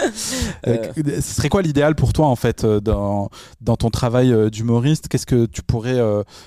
[0.67, 3.31] Euh, euh, ce serait quoi l'idéal pour toi en fait euh, dans,
[3.61, 5.09] dans ton travail d'humoriste?
[5.09, 5.99] Qu'est-ce que tu pourrais,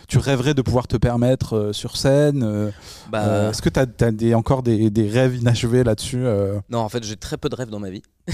[0.07, 2.71] tu rêverais de pouvoir te permettre sur scène
[3.09, 3.49] bah...
[3.49, 6.23] Est-ce que tu as, des, encore des, des, rêves inachevés là-dessus
[6.69, 8.01] Non, en fait, j'ai très peu de rêves dans ma vie.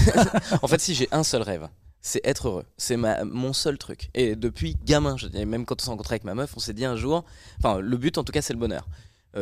[0.62, 1.68] en fait, si j'ai un seul rêve,
[2.00, 2.64] c'est être heureux.
[2.76, 4.10] C'est mon seul truc.
[4.14, 6.84] Et depuis gamin, je, même quand on s'est rencontré avec ma meuf, on s'est dit
[6.84, 7.24] un jour,
[7.58, 8.86] enfin, le but en tout cas, c'est le bonheur.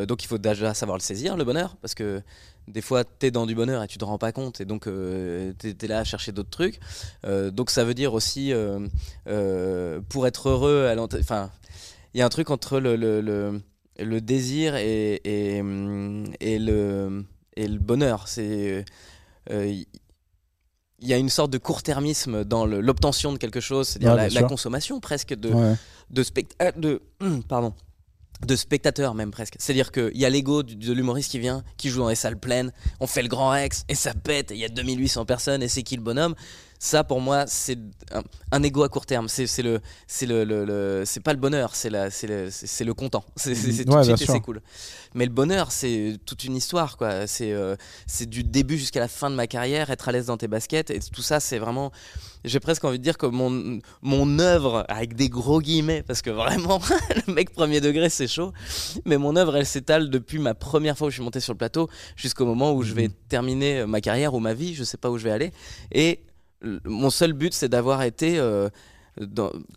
[0.07, 2.21] donc il faut déjà savoir le saisir, le bonheur, parce que
[2.69, 4.61] des fois tu es dans du bonheur et tu te rends pas compte.
[4.61, 6.79] Et donc euh, tu es, là à chercher d'autres trucs.
[7.25, 11.51] Euh, donc ça veut dire aussi euh, pour être heureux enfin
[12.13, 13.61] il y a un truc entre le, le,
[13.99, 15.57] le, désir et, et,
[16.39, 17.23] et, le,
[17.55, 18.27] et le bonheur.
[18.27, 18.85] C'est
[21.01, 24.99] il y a une sorte de court-termisme dans l'obtention de quelque chose, c'est-à-dire la, consommation
[24.99, 25.51] presque de,
[26.09, 26.23] de,
[26.77, 27.01] de
[27.47, 27.73] pardon,
[28.45, 29.55] de spectateurs même presque.
[29.59, 32.71] C'est-à-dire qu'il y a l'ego de l'humoriste qui vient, qui joue dans les salles pleines,
[32.99, 35.83] on fait le Grand Rex et ça pète, il y a 2800 personnes et c'est
[35.83, 36.35] qui le bonhomme?
[36.81, 37.77] Ça, pour moi, c'est
[38.13, 38.21] un,
[38.53, 39.27] un ego à court terme.
[39.27, 42.85] C'est le, c'est le, le- le- c'est pas le bonheur, c'est la, c'est le, c'est
[42.85, 43.25] le content.
[43.35, 43.53] C'est
[43.85, 44.61] tout Ouais, de suite et c'est cool.
[45.13, 47.27] Mais le bonheur, c'est toute une histoire, quoi.
[47.27, 47.75] C'est, euh,
[48.07, 50.89] c'est du début jusqu'à la fin de ma carrière, être à l'aise dans tes baskets
[50.91, 51.91] et tout ça, c'est vraiment.
[52.45, 56.29] J'ai presque envie de dire que mon, mon œuvre, avec des gros guillemets, parce que
[56.29, 56.79] vraiment,
[57.27, 58.53] le mec premier degré, c'est chaud.
[59.03, 61.57] Mais mon œuvre, elle s'étale depuis ma première fois où je suis monté sur le
[61.57, 65.09] plateau jusqu'au moment où je vais terminer ma carrière ou ma vie, je sais pas
[65.09, 65.51] où je vais aller.
[65.91, 66.21] Et
[66.85, 68.39] mon seul but, c'est d'avoir été.
[68.39, 68.69] euh,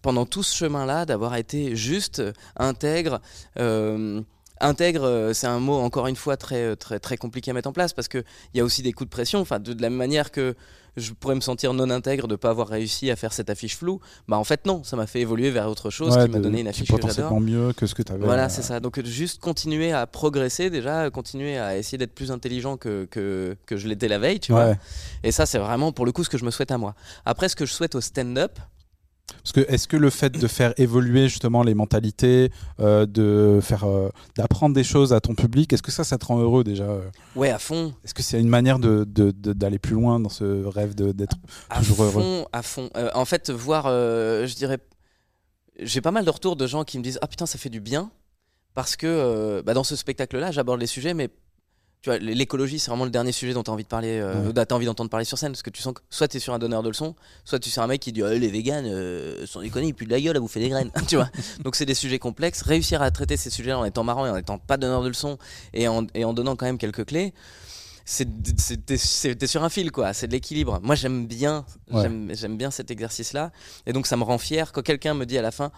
[0.03, 2.23] pendant tout ce chemin-là, d'avoir été juste,
[2.57, 3.21] intègre.
[3.59, 4.21] euh,
[4.61, 7.73] intègre, euh, c'est un mot encore une fois très, très, très compliqué à mettre en
[7.73, 8.25] place parce qu'il
[8.55, 9.41] y a aussi des coups de pression.
[9.41, 10.55] Enfin, de, de la même manière que
[10.99, 13.79] je pourrais me sentir non intègre de ne pas avoir réussi à faire cette affiche
[13.79, 13.99] floue,
[14.29, 16.61] bah en fait, non, ça m'a fait évoluer vers autre chose Ouais, qui m'a donné
[16.61, 17.41] une affiche que j'adore.
[17.41, 18.23] mieux que ce que tu avais.
[18.27, 18.79] Voilà, c'est ça.
[18.79, 23.57] Donc euh, juste continuer à progresser déjà, continuer à essayer d'être plus intelligent que, que,
[23.65, 24.75] que je l'étais la veille, tu vois.
[25.23, 26.95] Et ça, c'est vraiment pour le coup ce que je me souhaite à moi.
[27.25, 28.59] Après, ce que je souhaite au stand-up,
[29.43, 33.85] Parce que est-ce que le fait de faire évoluer justement les mentalités, euh, de faire,
[33.85, 36.85] euh, d'apprendre des choses à ton public, est-ce que ça, ça te rend heureux déjà
[36.85, 37.11] euh?
[37.35, 40.95] Ouais, à fond, Est-ce que c'est une manière de, d'aller plus loin dans ce rêve
[40.95, 41.37] d'être
[41.71, 42.23] à Toujours heureux?
[42.23, 42.91] fond, à fond.
[43.15, 44.79] En fait, voir, je dirais,
[45.81, 47.81] j'ai pas mal de retours de gens qui me disent ah putain ça fait du
[47.81, 48.11] bien
[48.75, 51.31] parce que bah, dans ce spectacle-là j'aborde les sujets mais
[52.03, 54.47] tu vois l'écologie c'est vraiment le dernier sujet dont tu as envie de parler euh,
[54.47, 54.53] Ouais.
[54.53, 56.41] dont t'as envie d'entendre parler sur scène parce que tu sens que soit tu es
[56.41, 58.49] sur un donneur de leçons soit tu es sur un mec qui dit Ah, les
[58.49, 61.31] véganes euh, sans déconner ils puent de la gueule à bouffer des graines tu vois
[61.65, 64.37] donc c'est des sujets complexes réussir à traiter ces sujets en étant marrant et en
[64.37, 65.39] étant pas donneur de leçons
[65.75, 67.33] et en, et en donnant quand même quelques clés
[68.07, 72.09] t'es sur un fil quoi c'est de l'équilibre moi j'aime bien Ouais.
[72.33, 73.53] j'aime bien cet exercice là
[73.87, 75.71] et donc ça me rend fier quand quelqu'un me dit à la fin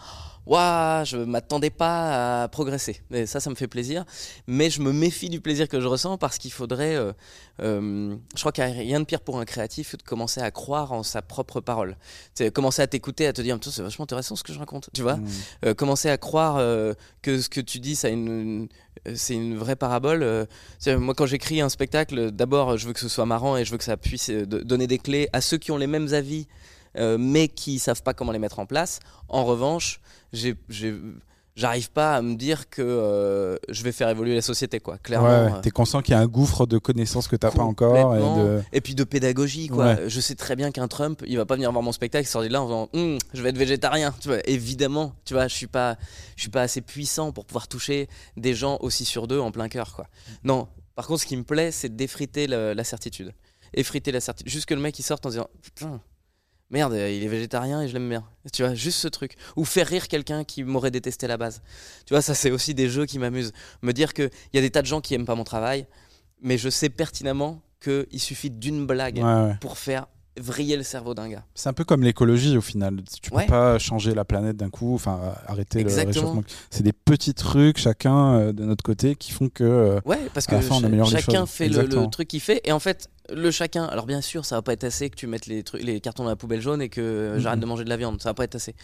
[0.46, 3.00] Waouh, je m'attendais pas à progresser.
[3.10, 4.04] Et ça, ça me fait plaisir.
[4.46, 6.96] Mais je me méfie du plaisir que je ressens parce qu'il faudrait.
[6.96, 7.14] euh,
[7.62, 10.42] euh, je crois qu'il n'y a rien de pire pour un créatif que de commencer
[10.42, 11.96] à croire en sa propre parole.
[12.34, 14.90] C'est commencer à t'écouter, à te dire, c'est vachement intéressant ce que je raconte.
[14.92, 15.28] Tu vois Mmh.
[15.64, 16.56] Euh, Commencer à croire
[17.22, 18.68] que ce que tu dis, ça a une, une-
[19.14, 20.22] c'est une vraie parabole.
[20.22, 20.46] euh,
[20.98, 23.78] moi, quand j'écris un spectacle, d'abord, je veux que ce soit marrant et je veux
[23.78, 26.46] que ça puisse euh, donner des clés à ceux qui ont les mêmes avis,
[26.96, 29.00] euh, mais qui savent pas comment les mettre en place.
[29.28, 30.00] En revanche,
[30.32, 30.56] j'ai-
[31.56, 34.98] j'arrive pas à me dire que euh, je vais faire évoluer la société, quoi.
[34.98, 35.28] Clairement.
[35.28, 38.16] Ouais, euh, t'es conscient qu'il y a un gouffre de connaissances que t'as pas encore.
[38.16, 38.62] Et de...
[38.72, 39.94] Et puis de pédagogie, quoi.
[39.94, 40.08] Ouais.
[40.08, 42.42] Je sais très bien qu'un Trump, il va pas venir voir mon spectacle, il sort
[42.42, 44.14] de là en disant Hum, je vais être végétarien.
[44.20, 45.96] Tu vois, évidemment, tu vois, je suis pas,
[46.36, 49.68] je suis pas assez puissant pour pouvoir toucher des gens aussi sur deux en plein
[49.68, 50.06] cœur, quoi.
[50.42, 50.68] Non.
[50.96, 53.32] Par contre, ce qui me plaît, c'est d'effriter le- la certitude.
[53.74, 54.52] Effriter la certitude.
[54.52, 56.00] Juste que le mec il sorte en disant putain.
[56.74, 58.24] Merde, il est végétarien et je l'aime bien.
[58.52, 59.36] Tu vois, juste ce truc.
[59.54, 61.62] Ou faire rire quelqu'un qui m'aurait détesté à la base.
[62.04, 63.52] Tu vois, ça c'est aussi des jeux qui m'amusent.
[63.82, 65.86] Me dire qu'il y a des tas de gens qui aiment pas mon travail,
[66.42, 69.56] mais je sais pertinemment qu'il suffit d'une blague Ouais, ouais.
[69.60, 71.44] pour faire vriller le cerveau d'un gars.
[71.54, 73.02] C'est un peu comme l'écologie au final.
[73.22, 73.46] Tu peux Ouais.
[73.46, 76.12] pas changer la planète d'un coup, enfin arrêter Exactement.
[76.12, 76.42] le réchauffement.
[76.70, 79.62] C'est des petits trucs chacun euh, de notre côté qui font que.
[79.62, 81.50] euh, Ouais, parce À que la fin, on cha- améliore les chacun choses.
[81.50, 82.60] fait le, truc qu'il fait.
[82.64, 83.84] Et en fait, le chacun.
[83.84, 86.36] Alors, bien sûr, ça va pas être assez que tu mettes les, cartons dans la
[86.36, 87.62] poubelle jaune et que euh, j'arrête Mhm.
[87.62, 88.20] de manger de la viande.
[88.20, 88.74] Ça va pas être assez.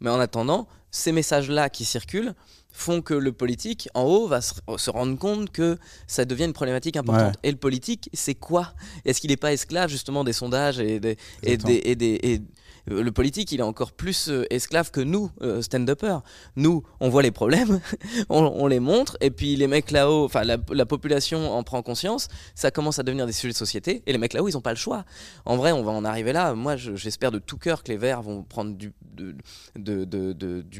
[0.00, 2.34] Mais en attendant, ces messages-là qui circulent
[2.72, 5.76] font que le politique, en haut, va se, se rendre compte que
[6.06, 7.34] ça devient une problématique importante.
[7.42, 8.72] Et le politique, c'est quoi?
[9.04, 12.42] Est-ce qu'il n'est pas esclave justement des sondages et des, et des, et des- et-
[12.90, 16.22] le politique, il est encore plus euh, esclave que nous, euh, stand-uppers.
[16.56, 17.80] Nous, on voit les problèmes,
[18.28, 22.28] on, les montre, et puis les mecs là-haut, enfin la, la population en prend conscience,
[22.54, 24.72] ça commence à devenir des sujets de société, et les mecs là-haut, ils n'ont pas
[24.72, 25.04] le choix.
[25.44, 26.54] En vrai, on va en arriver là.
[26.54, 28.92] Moi, je- j'espère de tout cœur que les Verts vont prendre du,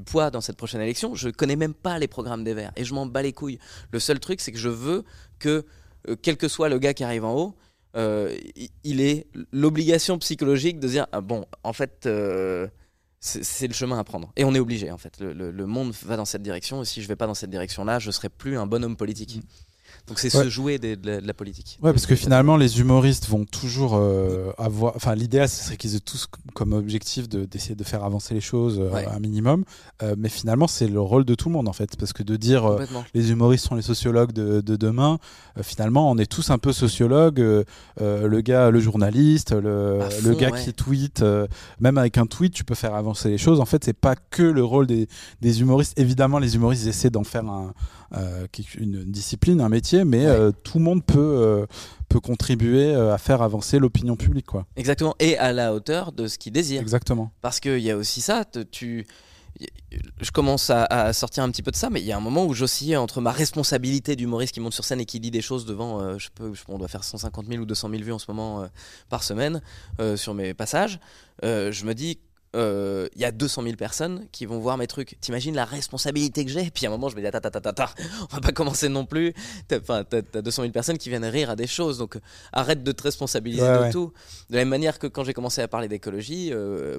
[0.06, 1.14] poids dans cette prochaine élection.
[1.14, 3.58] Je connais même pas les programmes des Verts, et je m'en bats les couilles.
[3.92, 5.04] Le seul truc, c'est que je veux
[5.38, 5.64] que,
[6.08, 7.54] euh, quel que soit le gars qui arrive en haut,
[7.96, 8.36] euh,
[8.84, 12.68] il- ait l'obligation psychologique de dire ah bon en fait euh,
[13.20, 14.32] c'est le chemin à prendre.
[14.36, 15.20] Et on est obligé en fait.
[15.20, 17.98] Le, monde va dans cette direction et si je vais pas dans cette direction là
[17.98, 19.40] je serai plus un bonhomme politique
[20.08, 20.44] donc c'est Ouais.
[20.44, 23.94] se jouer de, la, de la politique Ouais, parce que finalement, les humoristes vont toujours
[23.94, 24.94] euh, avoir.
[24.96, 28.40] Enfin, l'idéal, ce serait qu'ils aient tous comme objectif de- d'essayer de faire avancer les
[28.40, 29.06] choses euh, Ouais.
[29.06, 29.64] un minimum.
[30.02, 31.96] Euh, mais finalement, c'est le rôle de tout le monde, en fait.
[31.96, 32.78] Parce que de dire
[33.14, 35.18] les humoristes sont les sociologues de, de demain,
[35.62, 37.38] finalement, on est tous un peu sociologues.
[38.00, 40.62] le gars, le journaliste, le, le gars ouais.
[40.64, 41.24] qui tweet.
[41.80, 43.60] même avec un tweet, tu peux faire avancer les choses.
[43.60, 45.08] En fait, c'est pas que le rôle des,
[45.40, 45.98] des humoristes.
[45.98, 47.72] Évidemment, les humoristes essaient d'en faire un,
[48.16, 50.26] euh, quelque- une discipline, un métier, mais Ouais.
[50.26, 51.66] euh, tout le monde peut, euh,
[52.08, 54.46] peut contribuer à faire avancer l'opinion publique.
[54.46, 54.66] Quoi.
[54.76, 57.30] exactement et à la hauteur de ce qu'il désire Exactement.
[57.40, 59.06] parce qu'il y a aussi ça tu
[60.20, 62.46] je commence à, sortir un petit peu de ça, mais il y a un moment
[62.46, 65.66] où j'oscillais entre ma responsabilité d'humoriste qui monte sur scène et qui dit des choses
[65.66, 68.26] devant, euh, je peux, on doit faire 150 000 ou 200 000 vues en ce
[68.28, 68.66] moment euh,
[69.08, 69.60] par semaine
[70.00, 71.00] euh, sur mes passages.
[71.42, 72.18] je me dis,
[72.54, 75.16] il y a 200 000 personnes qui vont voir mes trucs.
[75.20, 76.70] T'imagines la responsabilité que j'ai?
[76.70, 77.92] Puis à un moment, je me dis, attends, attends, attends,
[78.22, 79.32] on va pas commencer non plus.
[79.72, 82.18] Enfin, t'as, 200 000 personnes qui viennent rire à des choses, donc
[82.52, 84.12] arrête de te responsabiliser de tout.
[84.48, 86.52] De la même manière que quand j'ai commencé à parler d'écologie,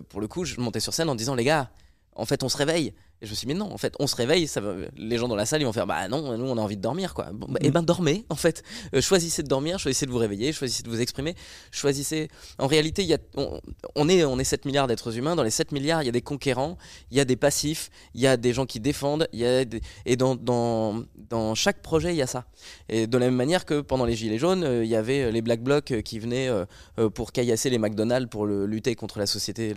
[0.10, 1.70] pour le coup, je montais sur scène en disant, les gars,
[2.16, 2.94] en fait, on se réveille.
[3.22, 4.74] Et je me suis dit, mais non, en fait, on se réveille, ça va...
[4.98, 6.82] les gens dans la salle, ils vont faire, bah non, nous, on a envie de
[6.82, 7.30] dormir, quoi.
[7.32, 8.64] Bon, bah, Et eh ben, dormez, en fait.
[8.96, 11.36] Euh, choisissez de dormir, choisissez de vous réveiller, choisissez de vous exprimer,
[11.70, 12.30] choisissez.
[12.58, 13.20] En réalité, y a...
[13.96, 15.36] on, est, on est 7 milliards d'êtres humains.
[15.36, 16.78] Dans les 7 milliards, il y a des conquérants,
[17.12, 19.66] il y a des passifs, il y a des gens qui défendent, y a
[20.06, 22.46] et dans, dans, dans chaque projet, il y a ça.
[22.90, 25.42] Et de la même manière que pendant les Gilets jaunes, euh, il y avait les
[25.42, 29.74] Black Blocs qui venaient euh, pour caillasser les McDonald's pour le, lutter contre la société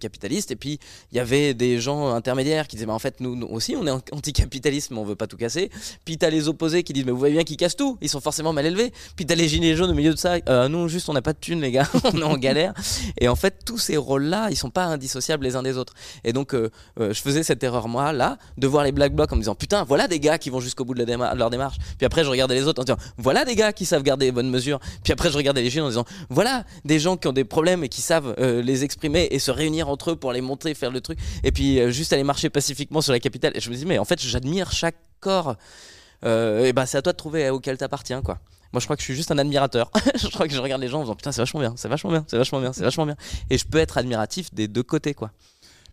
[0.00, 0.50] capitaliste.
[0.50, 0.80] Et puis,
[1.12, 3.90] il y avait des gens intermédiaires qui disaient, bah, en fait, nous aussi, on est
[3.90, 5.70] anticapitalisme, on veut pas tout casser.
[6.06, 8.22] Puis t'as les opposés qui disent, mais vous voyez bien qu'ils cassent tout, ils sont
[8.22, 8.94] forcément mal élevés.
[9.14, 11.34] Puis t'as les gilets jaunes au milieu de ça, euh, nous juste on n'a pas
[11.34, 12.72] de thunes les gars, on est en galère.
[13.20, 15.92] Et en fait, tous ces rôles-là, ils sont pas indissociables les uns des autres.
[16.24, 19.30] Et donc, euh, euh, je faisais cette erreur moi là, de voir les black blocs
[19.30, 21.76] en me disant, putain, voilà des gars qui vont jusqu'au bout de, leur démarche.
[21.98, 24.32] Puis après, je regardais les autres en disant, voilà des gars qui savent garder les
[24.32, 24.80] bonnes mesures.
[25.04, 27.84] Puis après, je regardais les gilets en disant, voilà des gens qui ont des problèmes
[27.84, 31.02] et qui savent les exprimer et se réunir entre eux pour les montrer, faire le
[31.02, 31.18] truc.
[31.44, 34.04] Et puis juste aller marcher pacifiquement sur la capitale et je me dis, mais en
[34.04, 35.56] fait, j'admire chaque corps.
[36.24, 38.38] Euh, et ben, c'est à toi de trouver auquel t'appartiens, quoi.
[38.72, 39.90] Moi, je crois que je suis juste un admirateur.
[40.14, 42.10] je crois que je regarde les gens en disant, putain, c'est vachement bien, c'est vachement
[42.10, 43.16] bien, c'est vachement bien, c'est vachement bien.
[43.50, 45.32] Et je peux être admiratif des deux côtés, quoi.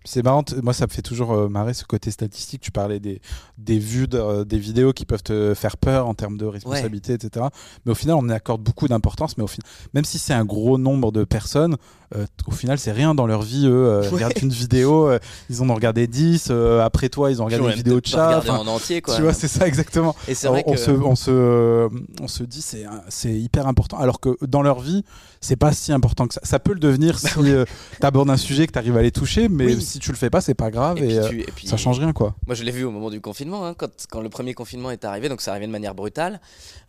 [0.05, 2.61] C'est marrant, moi ça me fait toujours euh, marrer ce côté statistique.
[2.61, 3.21] Tu parlais des,
[3.57, 7.47] des vues euh, des vidéos qui peuvent te faire peur en termes de responsabilité, etc.
[7.85, 9.37] Mais au final, on accorde beaucoup d'importance.
[9.37, 11.75] Mais au final, même si c'est un gros nombre de personnes,
[12.15, 13.67] euh, au final, c'est rien dans leur vie.
[13.67, 15.11] Eux, ils regardent une vidéo,
[15.49, 16.51] ils en ont regardé 10.
[16.81, 18.41] après toi, ils ont regardé une vidéo de chat.
[18.49, 19.15] en entier, quoi.
[19.15, 20.15] Tu vois, c'est ça exactement.
[20.29, 21.89] Et c'est vrai on, se, on, se,
[22.21, 23.97] on se dit c'est hyper important.
[23.97, 25.03] Alors que dans leur vie,
[25.41, 26.41] c'est pas si important que ça.
[26.43, 29.11] Ça peut le devenir bah si tu abordes un sujet que tu arrives à les
[29.11, 32.13] toucher, mais si tu le fais pas, c'est pas grave et, euh, ça change rien
[32.13, 32.35] quoi.
[32.47, 35.05] Moi je l'ai vu au moment du confinement, hein, quand, quand, le premier confinement est
[35.05, 36.41] arrivé, donc ça arrivait de manière brutale.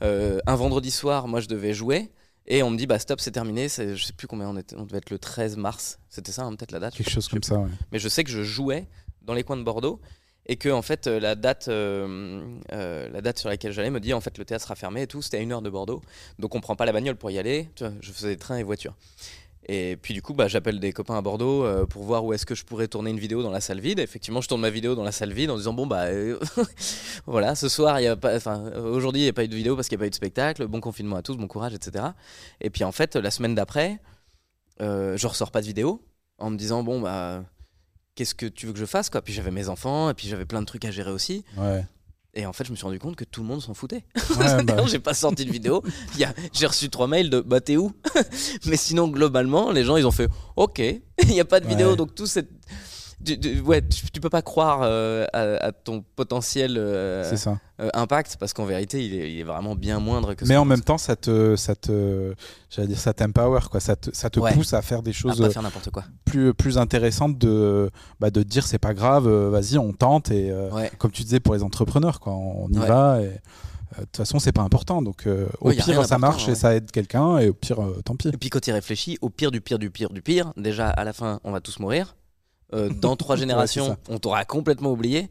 [0.03, 2.11] Euh, un vendredi soir, moi je devais jouer.
[2.47, 3.69] Et on me dit, bah stop, c'est terminé.
[3.69, 4.75] Je sais plus combien on était.
[4.77, 6.01] On devait être le 13 mars.
[6.09, 7.69] C'était ça, hein, peut-être la date Quelque chose comme ça, ouais.
[7.93, 8.89] Mais je sais que je jouais
[9.23, 10.01] dans les coins de Bordeaux
[10.51, 14.37] et que en fait la date la date sur laquelle j'allais me dit en fait
[14.37, 16.03] le théâtre sera fermé et tout c'était à une heure de Bordeaux
[16.39, 18.95] donc on prend pas la bagnole pour y aller je faisais train et voiture
[19.73, 22.45] et puis du coup, bah, j'appelle des copains à Bordeaux euh, pour voir où est-ce
[22.45, 24.01] que je pourrais tourner une vidéo dans la salle vide.
[24.01, 26.41] Effectivement, je tourne ma vidéo dans la salle vide en disant bon bah euh,
[27.27, 29.55] voilà, ce soir il y a pas, enfin aujourd'hui il n'y a pas eu de
[29.55, 30.67] vidéo parce qu'il n'y a pas eu de spectacle.
[30.67, 32.07] Bon confinement à tous, bon courage, etc.
[32.61, 34.01] Et puis en fait, la semaine d'après,
[34.81, 36.03] euh, je ressors pas de vidéo
[36.39, 37.45] en me disant bon bah
[38.15, 39.23] qu'est-ce que tu veux que je fasse quoi.
[39.23, 41.45] Puis j'avais mes enfants et puis j'avais plein de trucs à gérer aussi.
[41.57, 41.85] Ouais.
[42.35, 44.05] Et en fait, je me suis rendu compte que tout le monde s'en foutait.
[44.39, 45.83] Ouais, bah j'ai pas sorti de vidéo.
[46.53, 47.93] J'ai reçu trois mails de bah t'es où?
[48.67, 50.79] Mais sinon, globalement, les gens ils ont fait ok,
[51.23, 51.97] il n'y a pas de vidéo.
[51.97, 52.51] Donc tout cette
[53.25, 57.31] tu, ouais, tu, peux pas croire euh, à, ton potentiel euh,
[57.81, 60.45] euh, impact parce qu'en vérité, il est, vraiment bien moindre que.
[60.47, 62.35] Mais en même temps, ça te, ça te,
[62.71, 63.81] j'allais dire, ça t'empower quoi.
[63.81, 66.05] Ça te, ça te pousse à faire des choses faire n'importe quoi.
[66.25, 67.91] plus, plus intéressantes de,
[68.21, 70.53] bah, de dire c'est pas grave, vas-y, on tente et
[70.99, 73.33] comme tu disais pour les entrepreneurs, quoi, on y va et.
[73.99, 75.03] De toute façon, c'est pas important.
[75.03, 75.29] Donc,
[75.61, 78.29] au pire, ça marche et ça aide quelqu'un, et au pire, tant pis.
[78.29, 81.03] Et puis, quand il réfléchit, au pire du pire du pire du pire, déjà, à
[81.03, 82.15] la fin, on va tous mourir.
[82.73, 85.29] Euh, dans trois générations, on t'aura complètement oublié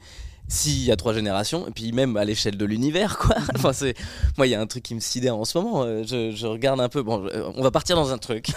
[0.49, 3.35] s'il y a trois générations, et puis même à l'échelle de l'univers, quoi.
[3.55, 3.93] Enfin, c'est...
[4.37, 5.83] Moi, il y a un truc qui me sidère en ce moment.
[5.83, 7.03] Euh, je, regarde un peu.
[7.03, 8.47] Bon, euh, on va partir dans un truc.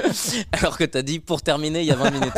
[0.52, 2.32] Alors que tu as dit pour terminer il y a 20 minutes.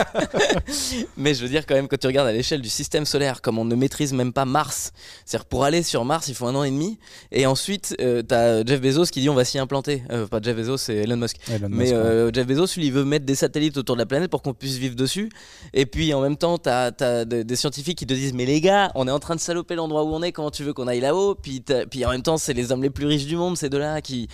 [1.16, 3.58] Mais je veux dire, quand même, quand tu regardes à l'échelle du système solaire, comme
[3.58, 4.92] on ne maîtrise même pas Mars,
[5.24, 6.98] c'est-à-dire pour aller sur Mars, il faut un an et demi.
[7.30, 10.02] Et ensuite, euh, tu as Jeff Bezos qui dit on va s'y implanter.
[10.30, 11.36] pas Jeff Bezos, c'est Elon Musk.
[11.68, 11.90] Mais
[12.32, 14.76] Jeff Bezos, lui, il veut mettre des satellites autour de la planète pour qu'on puisse
[14.76, 15.30] vivre dessus.
[15.74, 18.60] Et puis en même temps, tu as, as des scientifiques qui te disent mais les
[18.60, 20.88] gars, on est en train de saloper l'endroit où on est, comment tu veux qu'on
[20.88, 23.56] aille là-haut puis, puis en même temps, c'est les hommes les plus riches du monde,
[23.56, 24.28] ces deux-là, qui,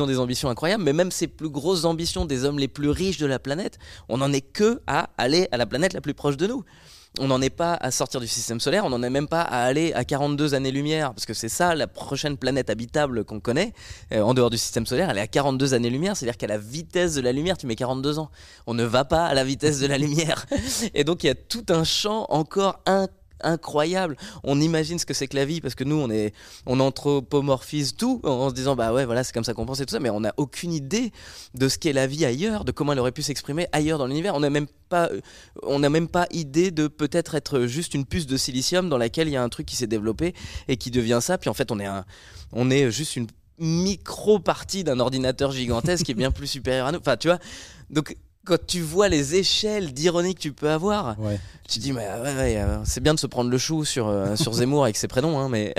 [0.00, 3.18] ont des ambitions incroyables, mais même ces plus grosses ambitions des hommes les plus riches
[3.18, 3.78] de la planète,
[4.08, 6.64] on n'en est que à aller à la planète la plus proche de nous
[7.20, 9.62] on n'en est pas à sortir du système solaire, on n'en est même pas à
[9.62, 13.72] aller à 42 années-lumière, parce que c'est ça la prochaine planète habitable qu'on connaît,
[14.12, 17.14] euh, en dehors du système solaire, elle est à 42 années-lumière, c'est-à-dire qu'à la vitesse
[17.14, 18.30] de la lumière, tu mets 42 ans.
[18.66, 20.46] On ne va pas à la vitesse de la lumière.
[20.94, 24.16] Et donc il y a tout un champ encore incroyable incroyable.
[24.42, 26.34] On imagine ce que c'est que la vie parce que nous, on est,
[26.66, 29.86] on anthropomorphise tout en se disant bah ouais, voilà, c'est comme ça qu'on pense et
[29.86, 31.12] tout ça, mais on n'a aucune idée
[31.54, 34.34] de ce qu'est la vie ailleurs, de comment elle aurait pu s'exprimer ailleurs dans l'univers.
[34.34, 35.10] On n'a même pas,
[35.62, 39.28] on n'a même pas idée de peut-être être juste une puce de silicium dans laquelle
[39.28, 40.34] il y a un truc qui s'est développé
[40.68, 41.38] et qui devient ça.
[41.38, 42.04] Puis en fait, on est un,
[42.52, 43.26] on est juste une
[43.58, 46.98] micro partie d'un ordinateur gigantesque qui est bien plus supérieur à nous.
[46.98, 47.38] Enfin, tu vois.
[47.90, 51.16] Donc quand tu vois les échelles d'ironie que tu peux avoir,
[51.68, 54.52] tu dis mais ouais, euh, c'est bien de se prendre le chou sur euh, sur
[54.54, 55.74] Zemmour avec ses prénoms, hein, mais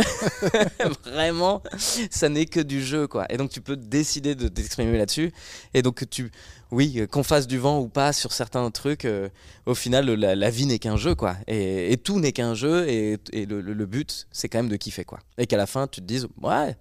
[1.05, 1.61] vraiment
[2.09, 3.25] ça n'est que du jeu quoi.
[3.29, 5.31] Et donc tu peux décider de t'exprimer là-dessus.
[5.73, 6.31] Et donc tu,
[6.71, 9.29] oui, qu'on fasse du vent ou pas sur certains trucs, euh,
[9.65, 11.35] au final la, vie n'est qu'un jeu quoi.
[11.47, 15.19] Et, tout n'est qu'un jeu et, le, le, but c'est quand même de kiffer quoi.
[15.37, 16.75] Et qu'à la fin tu te dises ouais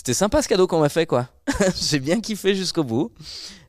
[0.00, 1.28] c'était sympa ce cadeau qu'on m'a fait, quoi.
[1.76, 3.12] J'ai bien kiffé jusqu'au bout.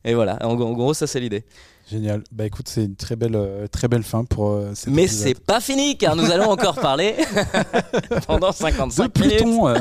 [0.03, 1.43] Et voilà, en, gros, ça c'est l'idée.
[1.89, 2.23] Génial.
[2.31, 5.37] Bah écoute, c'est une très belle, euh, très belle fin pour euh, cette Mais c'est
[5.37, 7.15] pas fini car nous allons encore parler
[8.27, 9.67] pendant 55 de Pluton.
[9.67, 9.77] Euh.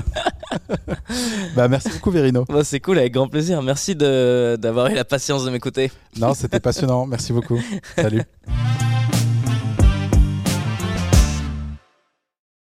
[1.56, 2.44] bah merci beaucoup Verino.
[2.48, 3.62] Bah, c'est cool, avec grand plaisir.
[3.62, 5.92] Merci d'avoir eu la patience de m'écouter.
[6.18, 7.06] Non, c'était passionnant.
[7.06, 7.60] Merci beaucoup.
[7.96, 8.22] Salut.